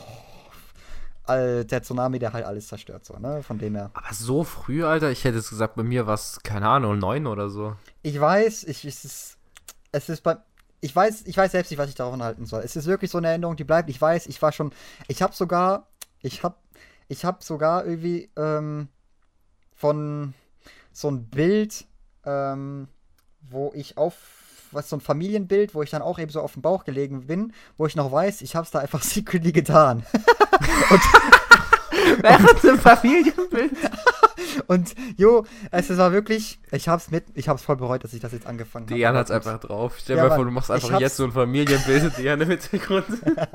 [1.28, 3.42] Oh, der Tsunami, der halt alles zerstört, so, ne?
[3.42, 3.90] Von dem her.
[3.94, 7.26] Aber so früh, Alter, ich hätte es gesagt, bei mir war es, keine Ahnung, neun
[7.26, 7.74] oder so.
[8.02, 9.36] Ich weiß, ich, es ist.
[9.90, 10.36] Es ist bei
[10.80, 12.62] ich weiß, ich weiß selbst nicht, was ich davon halten soll.
[12.62, 13.90] Es ist wirklich so eine Erinnerung, die bleibt.
[13.90, 14.72] Ich weiß, ich war schon,
[15.08, 15.88] ich habe sogar,
[16.20, 16.56] ich habe,
[17.08, 18.88] ich habe sogar irgendwie ähm,
[19.74, 20.34] von
[20.92, 21.86] so ein Bild,
[22.24, 22.88] ähm,
[23.40, 24.16] wo ich auf,
[24.72, 27.52] was so ein Familienbild, wo ich dann auch eben so auf dem Bauch gelegen bin,
[27.76, 30.04] wo ich noch weiß, ich habe es da einfach secretly getan.
[30.90, 31.00] und,
[32.20, 33.72] Während dem Familienbild.
[34.66, 38.32] Und jo, es war wirklich, ich hab's mit, ich hab's voll bereut, dass ich das
[38.32, 38.94] jetzt angefangen habe.
[38.94, 39.96] Diane hat's einfach drauf.
[39.98, 43.06] Stell dir ja, mal vor, du machst einfach jetzt so ein Familienbild, Diane im Hintergrund.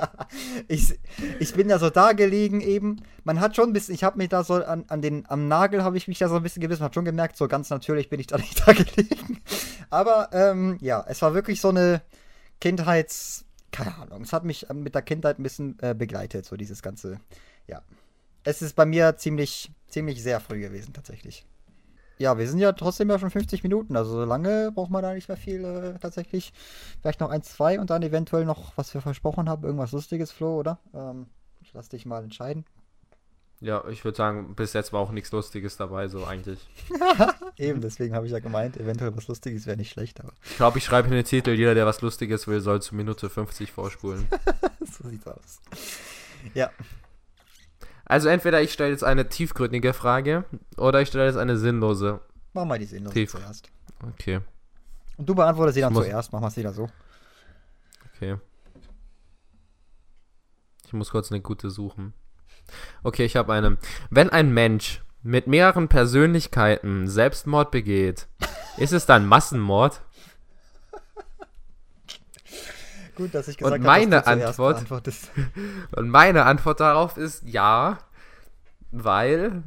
[0.68, 0.99] ich,
[1.39, 3.01] ich bin da so da gelegen eben.
[3.24, 5.84] Man hat schon ein bisschen, ich habe mich da so an, an den, am Nagel
[5.84, 8.20] habe ich mich da so ein bisschen gewissen, hat schon gemerkt, so ganz natürlich bin
[8.20, 9.41] ich da nicht da gelegen.
[9.89, 12.01] Aber ähm, ja, es war wirklich so eine
[12.59, 16.82] Kindheits, keine Ahnung, es hat mich mit der Kindheit ein bisschen äh, begleitet, so dieses
[16.82, 17.20] ganze,
[17.68, 17.82] ja
[18.44, 21.46] es ist bei mir ziemlich, ziemlich sehr früh gewesen, tatsächlich.
[22.18, 25.14] Ja, wir sind ja trotzdem ja schon 50 Minuten, also so lange braucht man da
[25.14, 26.54] nicht mehr viel äh, tatsächlich.
[27.02, 30.60] Vielleicht noch ein, zwei und dann eventuell noch, was wir versprochen haben, irgendwas Lustiges, Flo,
[30.60, 30.80] oder?
[30.94, 31.26] Ähm,
[31.62, 32.64] ich lass dich mal entscheiden.
[33.60, 36.60] Ja, ich würde sagen, bis jetzt war auch nichts Lustiges dabei, so eigentlich.
[37.58, 40.34] Eben, deswegen habe ich ja gemeint, eventuell was Lustiges wäre nicht schlecht, aber.
[40.44, 43.30] Ich glaube, ich schreibe in den Titel, jeder, der was Lustiges will, soll zu Minute
[43.30, 44.28] 50 vorspulen.
[44.80, 45.60] so sieht's aus.
[46.56, 46.72] Ja,
[48.12, 50.43] also entweder ich stelle jetzt eine tiefgründige Frage
[50.76, 52.20] oder ich stelle jetzt eine sinnlose.
[52.51, 53.32] Mach mal die sinnlose Tief.
[53.32, 53.70] zuerst.
[54.05, 54.41] Okay.
[55.16, 56.34] Und du beantwortest sie dann zuerst.
[56.34, 56.89] Mach mal es wieder so.
[58.14, 58.36] Okay.
[60.86, 62.14] Ich muss kurz eine gute suchen.
[63.01, 63.78] Okay, ich habe eine.
[64.09, 68.28] Wenn ein Mensch mit mehreren Persönlichkeiten Selbstmord begeht,
[68.76, 70.01] ist es dann Massenmord?
[73.16, 75.14] Gut, dass ich gesagt und meine habe, dass du Antwort,
[75.95, 77.99] Und meine Antwort darauf ist ja,
[78.91, 79.64] weil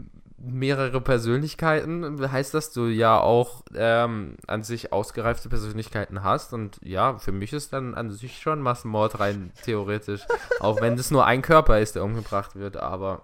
[0.47, 6.53] mehrere Persönlichkeiten heißt, dass du ja auch ähm, an sich ausgereifte Persönlichkeiten hast.
[6.53, 10.23] Und ja, für mich ist dann an sich schon Massenmord rein theoretisch.
[10.61, 13.23] auch wenn es nur ein Körper ist, der umgebracht wird, aber.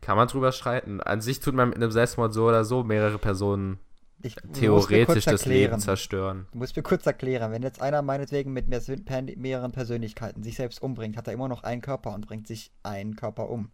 [0.00, 1.02] Kann man drüber streiten.
[1.02, 3.78] An sich tut man mit einem Selbstmord so oder so mehrere Personen
[4.20, 6.46] ich theoretisch das Leben zerstören.
[6.52, 8.82] Du musst mir kurz erklären, wenn jetzt einer meinetwegen mit mehr,
[9.36, 13.14] mehreren Persönlichkeiten sich selbst umbringt, hat er immer noch einen Körper und bringt sich einen
[13.14, 13.70] Körper um.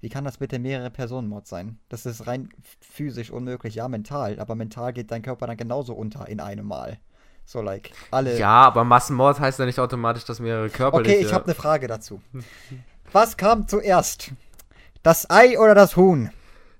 [0.00, 1.78] Wie kann das bitte mehrere Personenmord sein?
[1.88, 3.74] Das ist rein physisch unmöglich.
[3.74, 6.98] Ja, mental, aber mental geht dein Körper dann genauso unter in einem Mal.
[7.46, 8.38] So, like, alle.
[8.38, 10.98] Ja, aber Massenmord heißt ja nicht automatisch, dass mehrere Körper.
[10.98, 12.20] Okay, ich habe eine Frage dazu.
[13.12, 14.32] Was kam zuerst?
[15.02, 16.30] Das Ei oder das Huhn?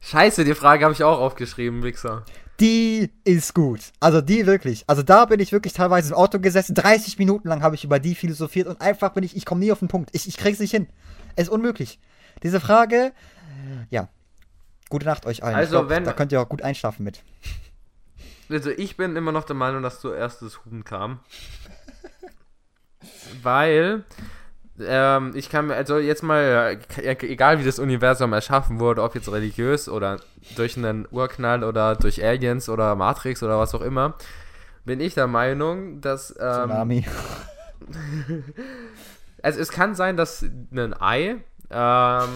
[0.01, 2.25] Scheiße, die Frage habe ich auch aufgeschrieben, Wichser
[2.61, 3.81] die ist gut.
[4.01, 4.85] Also die wirklich.
[4.87, 6.75] Also da bin ich wirklich teilweise im Auto gesessen.
[6.75, 9.73] 30 Minuten lang habe ich über die philosophiert und einfach bin ich, ich komme nie
[9.73, 10.11] auf den Punkt.
[10.13, 10.87] Ich, ich krieg's nicht hin.
[11.35, 11.99] Es ist unmöglich.
[12.43, 13.13] Diese Frage,
[13.91, 14.09] ja.
[14.89, 15.57] Gute Nacht euch allen.
[15.57, 16.05] Also glaub, wenn.
[16.05, 17.23] Da könnt ihr auch gut einschlafen mit.
[18.49, 21.21] Also ich bin immer noch der Meinung, dass zuerst das Huhn kam.
[23.43, 24.05] Weil
[24.81, 29.31] ähm, ich kann mir, also jetzt mal, egal wie das Universum erschaffen wurde, ob jetzt
[29.31, 30.21] religiös oder
[30.57, 34.15] durch einen Urknall oder durch Aliens oder Matrix oder was auch immer,
[34.85, 36.31] bin ich der Meinung, dass.
[36.31, 37.07] Ähm, Tsunami.
[39.43, 41.37] also es kann sein, dass ein Ei
[41.71, 42.29] ähm,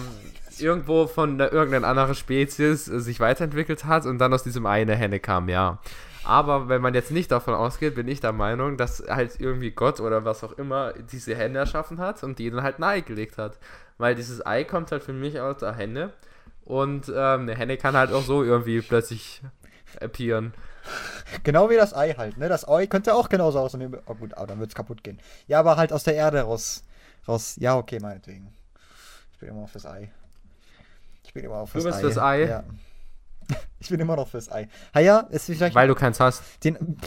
[0.59, 5.19] irgendwo von irgendeiner anderen Spezies sich weiterentwickelt hat und dann aus diesem Ei eine Henne
[5.19, 5.79] kam, ja.
[6.23, 9.99] Aber wenn man jetzt nicht davon ausgeht, bin ich der Meinung, dass halt irgendwie Gott
[9.99, 13.37] oder was auch immer diese Hände erschaffen hat und die dann halt ein Ei gelegt
[13.37, 13.57] hat.
[13.97, 16.11] Weil dieses Ei kommt halt für mich aus der Henne
[16.63, 19.41] und ähm, eine Henne kann halt auch so irgendwie plötzlich
[19.99, 20.53] appearen.
[21.43, 22.49] Genau wie das Ei halt, ne?
[22.49, 23.95] Das Ei könnte auch genauso aussehen.
[24.05, 25.19] Oh gut, aber dann wird es kaputt gehen.
[25.47, 26.83] Ja, aber halt aus der Erde raus.
[27.27, 27.55] raus.
[27.59, 28.53] Ja, okay, meinetwegen.
[29.39, 30.11] bin immer noch fürs Ei.
[31.23, 32.01] Ich bin immer noch Du fürs bist Ei.
[32.01, 32.45] fürs Ei?
[32.45, 32.63] Ja.
[33.79, 34.67] Ich bin immer noch fürs Ei.
[34.93, 36.43] Ha ja, ist vielleicht Weil du keins hast.
[36.63, 36.77] den.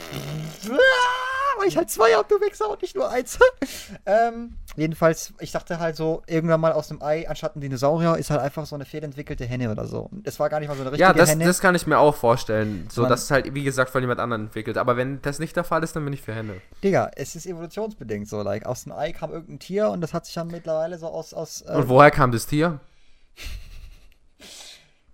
[1.56, 3.38] Weil ich halt zwei habe, du Wichser, und nicht nur eins.
[4.06, 8.30] ähm, jedenfalls, ich dachte halt so, irgendwann mal aus einem Ei, anstatt ein Dinosaurier, ist
[8.30, 10.10] halt einfach so eine fehlentwickelte Henne oder so.
[10.12, 11.44] Das war gar nicht mal so eine richtige Ja, das, Henne.
[11.44, 12.88] das kann ich mir auch vorstellen.
[12.90, 14.76] So, Man- dass es halt, wie gesagt, von jemand anderem entwickelt.
[14.78, 16.60] Aber wenn das nicht der Fall ist, dann bin ich für Hände.
[16.82, 18.42] Digga, es ist evolutionsbedingt so.
[18.42, 21.32] Like, aus dem Ei kam irgendein Tier und das hat sich dann mittlerweile so aus.
[21.34, 22.80] aus äh, Und woher kam das Tier?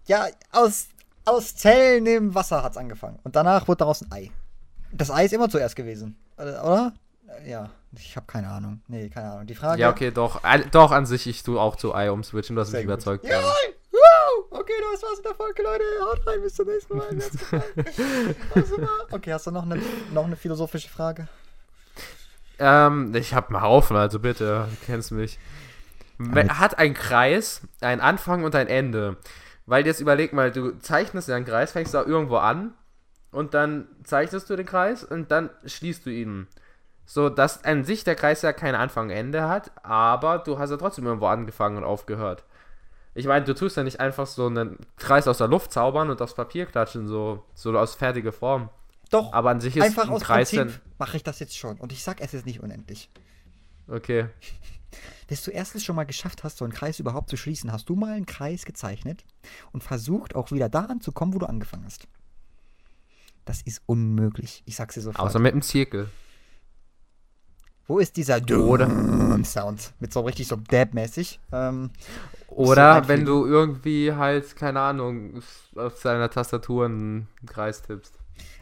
[0.06, 0.86] Ja, aus,
[1.24, 3.18] aus Zellen im Wasser hat's angefangen.
[3.24, 4.30] Und danach wurde daraus ein Ei.
[4.92, 6.16] Das Ei ist immer zuerst gewesen.
[6.36, 6.92] Äh, Oder?
[7.44, 8.80] Äh, Ja, ich habe keine Ahnung.
[8.88, 9.46] Nee, keine Ahnung.
[9.46, 9.80] Die Frage.
[9.80, 10.40] Ja, okay, doch.
[10.70, 12.56] Doch, an sich, ich tue auch zu Ei umswitchen.
[12.56, 13.24] Du hast mich überzeugt.
[13.24, 13.40] Ja.
[13.40, 14.46] Wow!
[14.50, 15.84] Okay, das war's mit der Folge, Leute.
[16.02, 17.06] Haut rein, bis zum nächsten Mal.
[19.10, 19.80] Okay, hast du noch eine,
[20.12, 21.28] noch eine philosophische Frage?
[22.58, 25.38] Ähm, ich habe einen Haufen, also bitte, du kennst mich.
[26.48, 29.16] Hat ein Kreis einen Anfang und ein Ende?
[29.70, 32.74] Weil jetzt überleg mal, du zeichnest ja einen Kreis, fängst da irgendwo an
[33.30, 36.48] und dann zeichnest du den Kreis und dann schließt du ihn.
[37.06, 40.70] So, dass an sich der Kreis ja kein Anfang und Ende hat, aber du hast
[40.70, 42.42] ja trotzdem irgendwo angefangen und aufgehört.
[43.14, 46.20] Ich meine, du tust ja nicht einfach so einen Kreis aus der Luft zaubern und
[46.20, 48.70] aufs Papier klatschen, so, so aus fertiger Form.
[49.10, 49.32] Doch.
[49.32, 51.78] Aber an sich ist einfach ein aus Kreis Prinzip mache ich das jetzt schon.
[51.78, 53.08] Und ich sag, es ist nicht unendlich.
[53.86, 54.26] Okay.
[55.28, 57.94] Bis du erstens schon mal geschafft hast, so einen Kreis überhaupt zu schließen, hast du
[57.96, 59.24] mal einen Kreis gezeichnet
[59.72, 62.06] und versucht auch wieder daran zu kommen, wo du angefangen hast.
[63.44, 64.62] Das ist unmöglich.
[64.66, 65.24] Ich sag's dir sofort.
[65.26, 66.08] Außer mit einem Zirkel.
[67.86, 68.88] wo ist dieser Oder-
[69.44, 69.94] Sound?
[69.98, 71.40] Mit so richtig so Dab-mäßig.
[71.50, 71.90] Ähm,
[72.48, 73.08] Oder einfügen.
[73.08, 75.42] wenn du irgendwie halt, keine Ahnung,
[75.74, 78.19] auf deiner Tastatur einen Kreis tippst.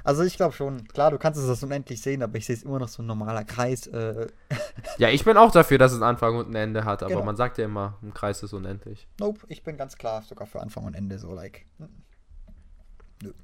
[0.09, 2.63] Also ich glaube schon, klar, du kannst es das unendlich sehen, aber ich sehe es
[2.63, 3.87] immer noch so ein normaler Kreis.
[3.89, 4.29] Äh,
[4.97, 7.25] Ja, ich bin auch dafür, dass es Anfang und ein Ende hat, aber Genau.
[7.25, 9.07] man sagt ja immer, ein Kreis ist unendlich.
[9.21, 11.67] nope, ich bin ganz klar sogar für Anfang und Ende so, like.
[11.77, 11.89] hm,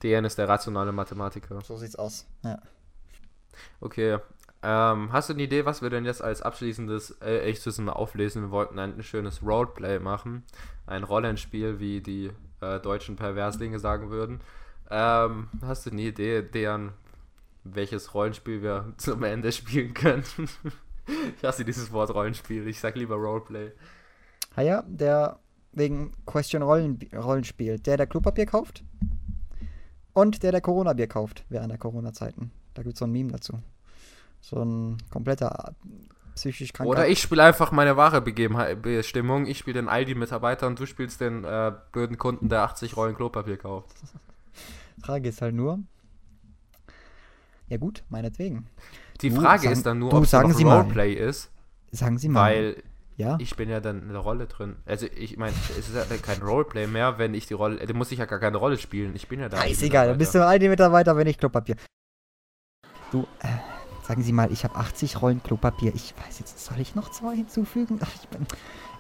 [0.02, 1.60] DN ist der rationale Mathematiker.
[1.60, 2.26] So sieht's aus.
[2.42, 2.58] Ja.
[3.80, 4.18] Okay.
[4.62, 8.40] Ähm, hast du eine Idee, was wir denn jetzt als abschließendes äh, echtes mal auflesen?
[8.42, 10.44] Wir wollten ein schönes Roleplay machen.
[10.86, 12.30] Ein Rollenspiel, wie die
[12.62, 14.40] äh, deutschen Perverslinge sagen würden.
[14.90, 16.92] Ähm, hast du eine Idee, deren
[17.64, 20.24] welches Rollenspiel wir zum Ende spielen können?
[21.36, 22.66] ich hasse dieses Wort Rollenspiel.
[22.68, 23.72] Ich sag lieber Roleplay.
[24.56, 25.38] Ah ja, der
[25.72, 28.84] wegen Question Rollen, Rollenspiel, der der Klopapier kauft
[30.12, 32.52] und der der Corona-Bier kauft während der Corona-Zeiten.
[32.74, 33.60] Da gibt's so ein Meme dazu.
[34.40, 35.74] So ein kompletter
[36.34, 36.90] psychisch kranker.
[36.90, 39.46] Oder ich spiele einfach meine wahre Begebenheit, Bestimmung.
[39.46, 43.56] Ich spiele den Aldi-Mitarbeiter und du spielst den äh, blöden Kunden, der 80 Rollen Klopapier
[43.56, 43.90] kauft.
[45.02, 45.80] Frage ist halt nur.
[47.68, 48.66] Ja gut, meinetwegen.
[49.20, 50.80] Die Du, Frage sagen- ist dann nur, du, ob es sagen noch Sie mal.
[50.82, 51.50] Roleplay ist,
[51.92, 52.52] Sagen Sie mal.
[52.52, 52.82] weil
[53.16, 53.36] ja.
[53.40, 54.76] ich bin ja dann in der Rolle drin.
[54.86, 58.12] Also ich meine, es ist ja kein Roleplay mehr, wenn ich die Rolle, da muss
[58.12, 59.14] ich ja gar keine Rolle spielen.
[59.14, 59.58] Ich bin ja da.
[59.58, 61.76] Ah, ist egal, dann bist du all die Mitarbeiter, wenn ich Klopapier.
[63.10, 63.46] Du, äh,
[64.06, 65.92] sagen Sie mal, ich habe 80 Rollen Klopapier.
[65.94, 67.98] Ich weiß jetzt, soll ich noch zwei hinzufügen?
[68.02, 68.46] Ach, ich, bin,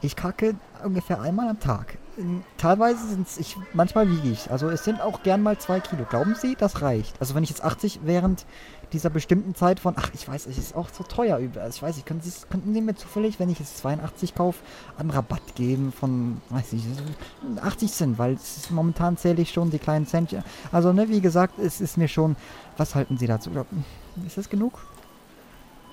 [0.00, 1.98] ich kacke ungefähr einmal am Tag.
[2.18, 4.50] Ähm, Teilweise sind es, manchmal wiege ich.
[4.50, 6.04] Also es sind auch gern mal zwei Kilo.
[6.08, 7.20] Glauben Sie, das reicht?
[7.20, 8.46] Also wenn ich jetzt 80 während
[8.92, 11.36] dieser bestimmten Zeit von, ach, ich weiß, es ist auch so teuer.
[11.60, 14.60] Also ich weiß nicht, können Sie, könnten Sie mir zufällig, wenn ich jetzt 82 kaufe,
[14.96, 16.84] einen Rabatt geben von, weiß ich,
[17.60, 20.44] 80 Cent, weil ist, momentan zähle ich schon die kleinen Centchen.
[20.72, 22.36] Also, ne, wie gesagt, es ist mir schon,
[22.76, 23.50] was halten Sie dazu?
[24.24, 24.78] Ist das genug?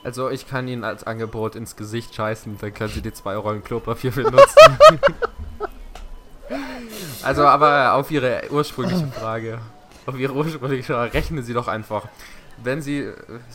[0.04, 3.64] Also ich kann Ihnen als Angebot ins Gesicht scheißen, dann können Sie die zwei Rollen
[3.64, 4.78] Klopapier benutzen.
[7.24, 9.60] also aber auf Ihre ursprüngliche Frage,
[10.08, 12.08] auf Ihre ursprüngliche Frage, rechnen Sie doch einfach.
[12.64, 13.08] Wenn Sie,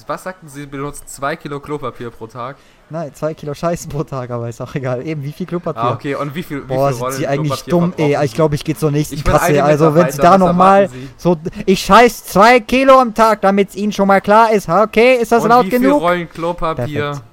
[0.06, 2.56] was sagten Sie, benutzen zwei Kilo Klopapier pro Tag?
[2.90, 5.06] Nein, zwei Kilo Scheiße pro Tag, aber ist auch egal.
[5.06, 5.82] Eben, wie viel Klopapier?
[5.82, 8.16] Ah, okay, und wie viel, wie Boah, viel sind Sie eigentlich dumm, ey.
[8.24, 9.62] Ich glaube, ich gehe zur nächsten Kasse.
[9.62, 11.36] Also, wenn Sie da nochmal so,
[11.66, 14.68] ich scheiß zwei Kilo am Tag, damit es Ihnen schon mal klar ist.
[14.68, 16.02] Okay, ist das und laut wie viel genug?
[16.02, 16.84] Rollen Klopapier?
[16.84, 17.24] Perfekt.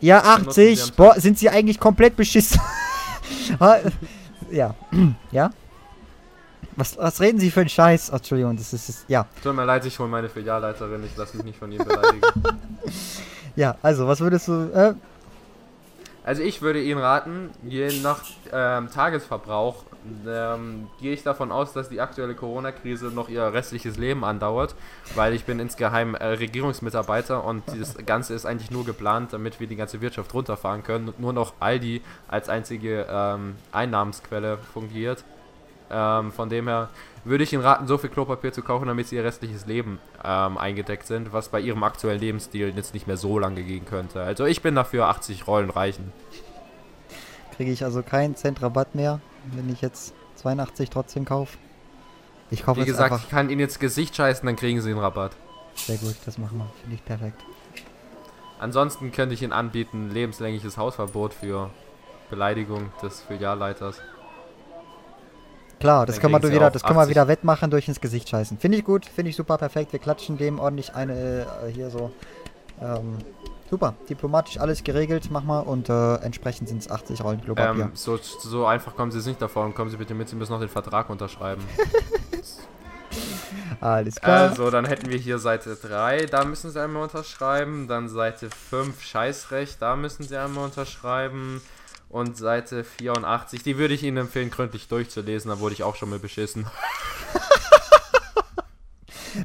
[0.00, 0.82] Ja, benutzen Sie 80.
[0.82, 2.60] am Boah, sind Sie eigentlich komplett beschissen?
[4.50, 4.74] Ja.
[5.32, 5.50] ja?
[6.76, 8.10] Was, was reden Sie für einen Scheiß?
[8.10, 9.26] Ach, Entschuldigung, das ist, ist ja.
[9.42, 12.22] Tut mir leid, ich hole meine Filialleiterin, ich lasse mich nicht von ihr beleidigen.
[13.56, 14.94] Ja, also, was würdest du, äh,
[16.24, 18.20] Also ich würde Ihnen raten, je nach
[18.52, 19.84] ähm, Tagesverbrauch
[20.26, 24.74] ähm, gehe ich davon aus, dass die aktuelle Corona-Krise noch ihr restliches Leben andauert,
[25.14, 29.68] weil ich bin insgeheim äh, Regierungsmitarbeiter und das Ganze ist eigentlich nur geplant, damit wir
[29.68, 35.24] die ganze Wirtschaft runterfahren können und nur noch Aldi als einzige ähm, Einnahmensquelle fungiert.
[35.96, 36.88] Ähm, von dem her
[37.24, 40.58] würde ich Ihnen raten, so viel Klopapier zu kaufen, damit Sie Ihr restliches Leben ähm,
[40.58, 44.20] eingedeckt sind, was bei Ihrem aktuellen Lebensstil jetzt nicht mehr so lange gehen könnte.
[44.20, 46.12] Also ich bin dafür 80 Rollen reichen.
[47.56, 49.20] Kriege ich also keinen Cent Rabatt mehr,
[49.52, 51.56] wenn ich jetzt 82 trotzdem kaufe.
[52.50, 53.24] Ich kaufe Wie jetzt gesagt, einfach.
[53.24, 55.36] ich kann Ihnen ins Gesicht scheißen, dann kriegen Sie einen Rabatt.
[55.76, 56.66] Sehr gut, das machen wir.
[56.80, 57.40] Finde ich perfekt.
[58.58, 61.70] Ansonsten könnte ich Ihnen anbieten, lebenslängliches Hausverbot für
[62.30, 64.00] Beleidigung des Filialleiters.
[65.80, 67.10] Klar, das können wir wieder, das können wir 80.
[67.10, 68.58] wieder wettmachen durch ins Gesicht scheißen.
[68.58, 69.92] Finde ich gut, finde ich super perfekt.
[69.92, 72.10] Wir klatschen dem ordentlich eine äh, hier so.
[72.80, 73.18] Ähm,
[73.70, 77.84] super, diplomatisch alles geregelt, mach mal und äh, entsprechend sind es 80 Rollen Klopapier.
[77.84, 79.74] Ähm, so, so einfach kommen Sie es nicht davon.
[79.74, 81.62] Kommen Sie bitte mit, Sie müssen noch den Vertrag unterschreiben.
[83.80, 84.50] alles klar.
[84.50, 87.88] Also, dann hätten wir hier Seite 3, da müssen Sie einmal unterschreiben.
[87.88, 91.60] Dann Seite 5, Scheißrecht, da müssen Sie einmal unterschreiben.
[92.14, 96.10] Und Seite 84, die würde ich Ihnen empfehlen, gründlich durchzulesen, da wurde ich auch schon
[96.10, 96.64] mal beschissen.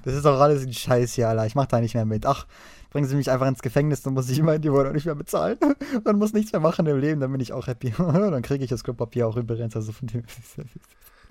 [0.04, 1.48] Das ist doch alles ein Scheiß hier, Alter.
[1.48, 2.28] Ich mach da nicht mehr mit.
[2.28, 2.46] Ach,
[2.92, 5.58] bringen Sie mich einfach ins Gefängnis, dann muss ich immer die Wohnung nicht mehr bezahlen.
[6.04, 7.92] Dann muss nichts mehr machen im Leben, dann bin ich auch happy.
[7.98, 9.76] dann kriege ich das Klopapier auch übrigens.
[9.76, 10.24] Also von dem.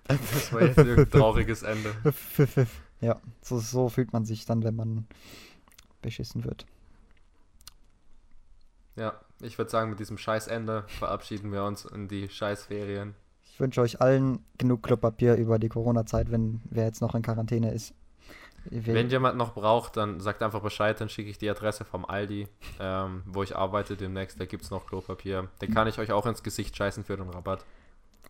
[0.09, 1.95] Das war jetzt ein trauriges Ende.
[3.01, 5.07] ja, so, so fühlt man sich dann, wenn man
[6.03, 6.67] beschissen wird.
[8.97, 13.15] Ja, ich würde sagen, mit diesem Scheißende verabschieden wir uns in die Scheißferien.
[13.45, 17.73] Ich wünsche euch allen genug Klopapier über die Corona-Zeit, wenn wer jetzt noch in Quarantäne
[17.73, 17.95] ist.
[18.71, 22.49] Wenn jemand noch braucht, dann sagt einfach Bescheid, dann schicke ich die Adresse vom Aldi,
[22.81, 24.39] ähm, wo ich arbeite demnächst.
[24.39, 25.49] Da gibt es noch Klopapier.
[25.63, 27.65] Den kann ich euch auch ins Gesicht scheißen für den Rabatt.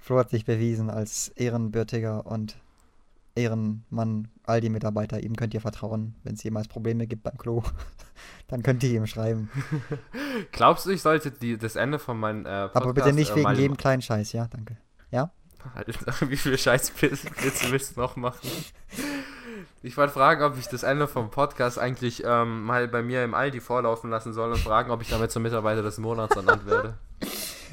[0.01, 2.57] Flo hat sich bewiesen als ehrenbürtiger und
[3.39, 5.21] Ehrenmann, Aldi-Mitarbeiter.
[5.21, 7.63] Ihm könnt ihr vertrauen, wenn es jemals Probleme gibt beim Klo.
[8.49, 9.51] Dann könnt ihr ihm schreiben.
[10.53, 12.77] Glaubst du, ich sollte die, das Ende von meinem äh, Podcast...
[12.77, 14.49] Aber bitte nicht äh, wegen jedem kleinen Scheiß, ja?
[14.49, 14.77] Danke.
[15.11, 15.31] Ja?
[15.75, 15.93] Alter,
[16.29, 18.49] wie viele Scheißwitze willst du noch machen?
[19.83, 23.35] Ich wollte fragen, ob ich das Ende vom Podcast eigentlich ähm, mal bei mir im
[23.35, 26.99] Aldi vorlaufen lassen soll und fragen, ob ich damit zum Mitarbeiter des Monats ernannt werde.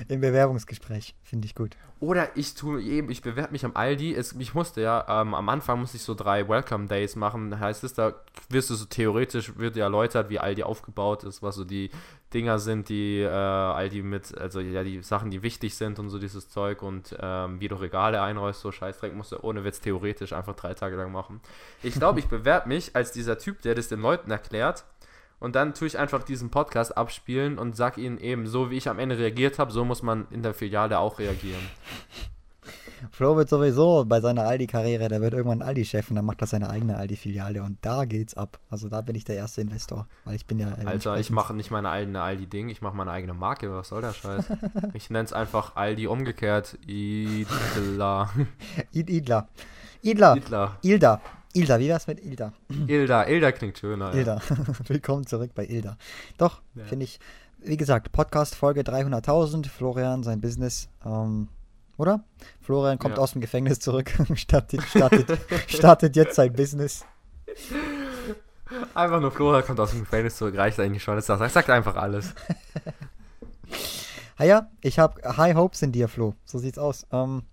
[0.07, 1.15] Im Bewerbungsgespräch.
[1.23, 1.75] Finde ich gut.
[1.99, 4.13] Oder ich tue eben, ich bewerbe mich am Aldi.
[4.13, 7.59] Es, ich musste ja, ähm, am Anfang musste ich so drei Welcome Days machen.
[7.59, 8.13] Heißt es, da
[8.49, 11.89] wirst du so theoretisch, wird dir erläutert, wie Aldi aufgebaut ist, was so die
[12.33, 16.19] Dinger sind, die äh, Aldi mit, also ja, die Sachen, die wichtig sind und so
[16.19, 20.33] dieses Zeug und ähm, wie du Regale einräust, so Scheißdreck musst du ohne Witz theoretisch
[20.33, 21.39] einfach drei Tage lang machen.
[21.81, 24.83] Ich glaube, ich bewerbe mich als dieser Typ, der das den Leuten erklärt.
[25.39, 28.89] Und dann tue ich einfach diesen Podcast abspielen und sag ihnen eben, so wie ich
[28.89, 31.61] am Ende reagiert habe, so muss man in der Filiale auch reagieren.
[33.11, 36.69] Flo wird sowieso bei seiner Aldi-Karriere, der wird irgendwann Aldi-Chef und dann macht er seine
[36.69, 38.57] eigene Aldi-Filiale und da geht's ab.
[38.69, 40.69] Also da bin ich der erste Investor, weil ich bin ja.
[40.69, 43.89] äh, Alter, ich entsprechend- mache nicht meine eigene Aldi-Ding, ich mache meine eigene Marke, was
[43.89, 44.45] soll der Scheiß?
[44.93, 46.77] Ich nenne es einfach Aldi umgekehrt.
[46.87, 48.31] Idla.
[48.91, 49.49] Id Idla.
[50.01, 50.77] Idla.
[50.81, 51.21] Idla.
[51.55, 51.79] Ilda.
[51.79, 52.51] Wie wär's mit Ilda?
[52.87, 53.23] Ilda.
[53.27, 54.11] Ilda klingt schöner.
[54.13, 54.19] Ja.
[54.19, 54.41] Ilda.
[54.87, 55.97] Willkommen zurück bei Ilda.
[56.37, 56.83] Doch, Ja.
[56.83, 57.19] finde ich,
[57.59, 61.47] wie gesagt, Podcast Folge 300.000, Florian, sein Business, ähm,
[61.97, 62.25] oder?
[62.61, 63.23] Florian kommt Ja.
[63.23, 67.05] aus dem Gefängnis zurück, startet, startet, startet jetzt sein Business.
[68.93, 71.15] Einfach nur Flora kommt aus dem Gefängnis zurück, reicht eigentlich schon.
[71.15, 72.33] Das sagt, sagt einfach alles.
[74.37, 76.35] Ah ja, ich habe High Hopes in dir, Flo.
[76.43, 77.07] So sieht's aus.
[77.13, 77.43] Ähm,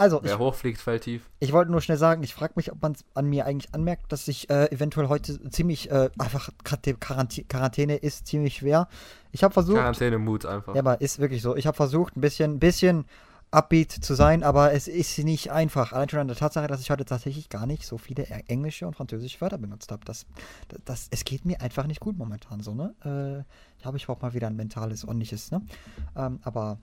[0.00, 1.28] also, ich, Wer hochfliegt, fällt tief.
[1.40, 4.10] ich wollte nur schnell sagen, ich frage mich, ob man es an mir eigentlich anmerkt,
[4.12, 8.88] dass ich äh, eventuell heute ziemlich, äh, einfach gerade die Quarantä Quarantäne ist ziemlich schwer.
[9.32, 10.74] Ich habe versucht, Quarantäne-Mut einfach.
[10.74, 11.54] Ja, aber ist wirklich so.
[11.54, 13.04] Ich habe versucht, ein bisschen, bisschen
[13.50, 15.92] upbeat zu sein, aber es ist nicht einfach.
[15.92, 18.94] Allein schon an der Tatsache, dass ich heute tatsächlich gar nicht so viele englische und
[18.94, 20.04] französische Wörter benutzt habe.
[20.04, 20.26] Das,
[20.68, 22.94] das, das, es geht mir einfach nicht gut momentan so, ne?
[23.04, 23.44] Äh,
[23.78, 25.62] ich habe ich brauche mal wieder ein mentales, ordentliches, ne?
[26.16, 26.78] Ähm, aber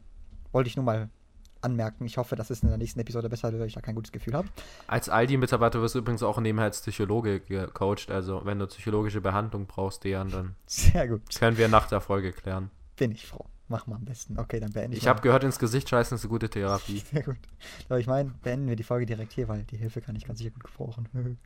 [0.52, 1.10] wollte ich nur mal
[1.62, 2.06] anmerken.
[2.06, 4.12] Ich hoffe, dass es in der nächsten Episode besser wird, weil ich da kein gutes
[4.12, 4.48] Gefühl habe.
[4.88, 8.10] Als Aldi-Mitarbeiter wirst du übrigens auch nebenher als Psychologe gecoacht.
[8.12, 11.22] Also, wenn du psychologische Behandlung brauchst, Dejan, dann Sehr gut.
[11.38, 12.70] können wir nach der Folge klären.
[12.96, 13.46] Bin ich froh.
[13.70, 14.40] Mach mal am besten.
[14.40, 15.04] Okay, dann beende ich.
[15.04, 17.00] Ich habe gehört, ins Gesicht scheißen ist eine gute Therapie.
[17.12, 17.38] Sehr gut.
[17.90, 20.40] Aber ich meine, beenden wir die Folge direkt hier, weil die Hilfe kann ich ganz
[20.40, 21.10] sicher gut gebrauchen.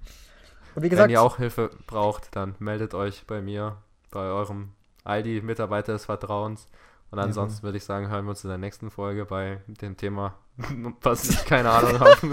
[0.75, 3.77] Und wie gesagt, Wenn ihr auch Hilfe braucht, dann meldet euch bei mir,
[4.11, 4.69] bei eurem
[5.03, 6.67] Aldi-Mitarbeiter des Vertrauens.
[7.11, 10.35] Und ansonsten würde ich sagen, hören wir uns in der nächsten Folge bei dem Thema,
[11.01, 12.15] was ich keine Ahnung habe.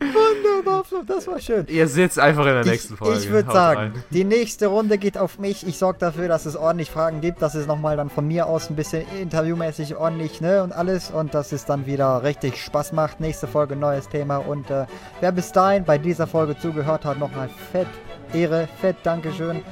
[0.00, 1.66] wunderbar, Flo, das war schön.
[1.68, 3.18] ihr sitzt einfach in der nächsten Ich, Folge.
[3.18, 4.04] ich würde sagen, rein.
[4.10, 5.66] die nächste Runde geht auf mich.
[5.66, 8.70] Ich sorge dafür, dass es ordentlich Fragen gibt, dass es nochmal dann von mir aus
[8.70, 11.10] ein bisschen interviewmäßig ordentlich, ne, und alles.
[11.10, 13.20] Und dass es dann wieder richtig Spaß macht.
[13.20, 14.38] Nächste Folge, neues Thema.
[14.38, 14.86] Und äh,
[15.20, 17.88] wer bis dahin bei dieser Folge zugehört hat, nochmal fett
[18.34, 19.62] Ehre, fett Dankeschön.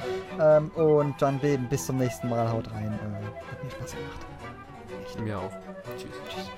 [0.41, 2.51] Ähm, und dann bis zum nächsten Mal.
[2.51, 2.93] Haut rein.
[2.93, 4.27] Äh, hat mir Spaß gemacht.
[5.25, 5.53] Mir auch.
[5.97, 6.11] Tschüss.
[6.29, 6.51] Tschüss.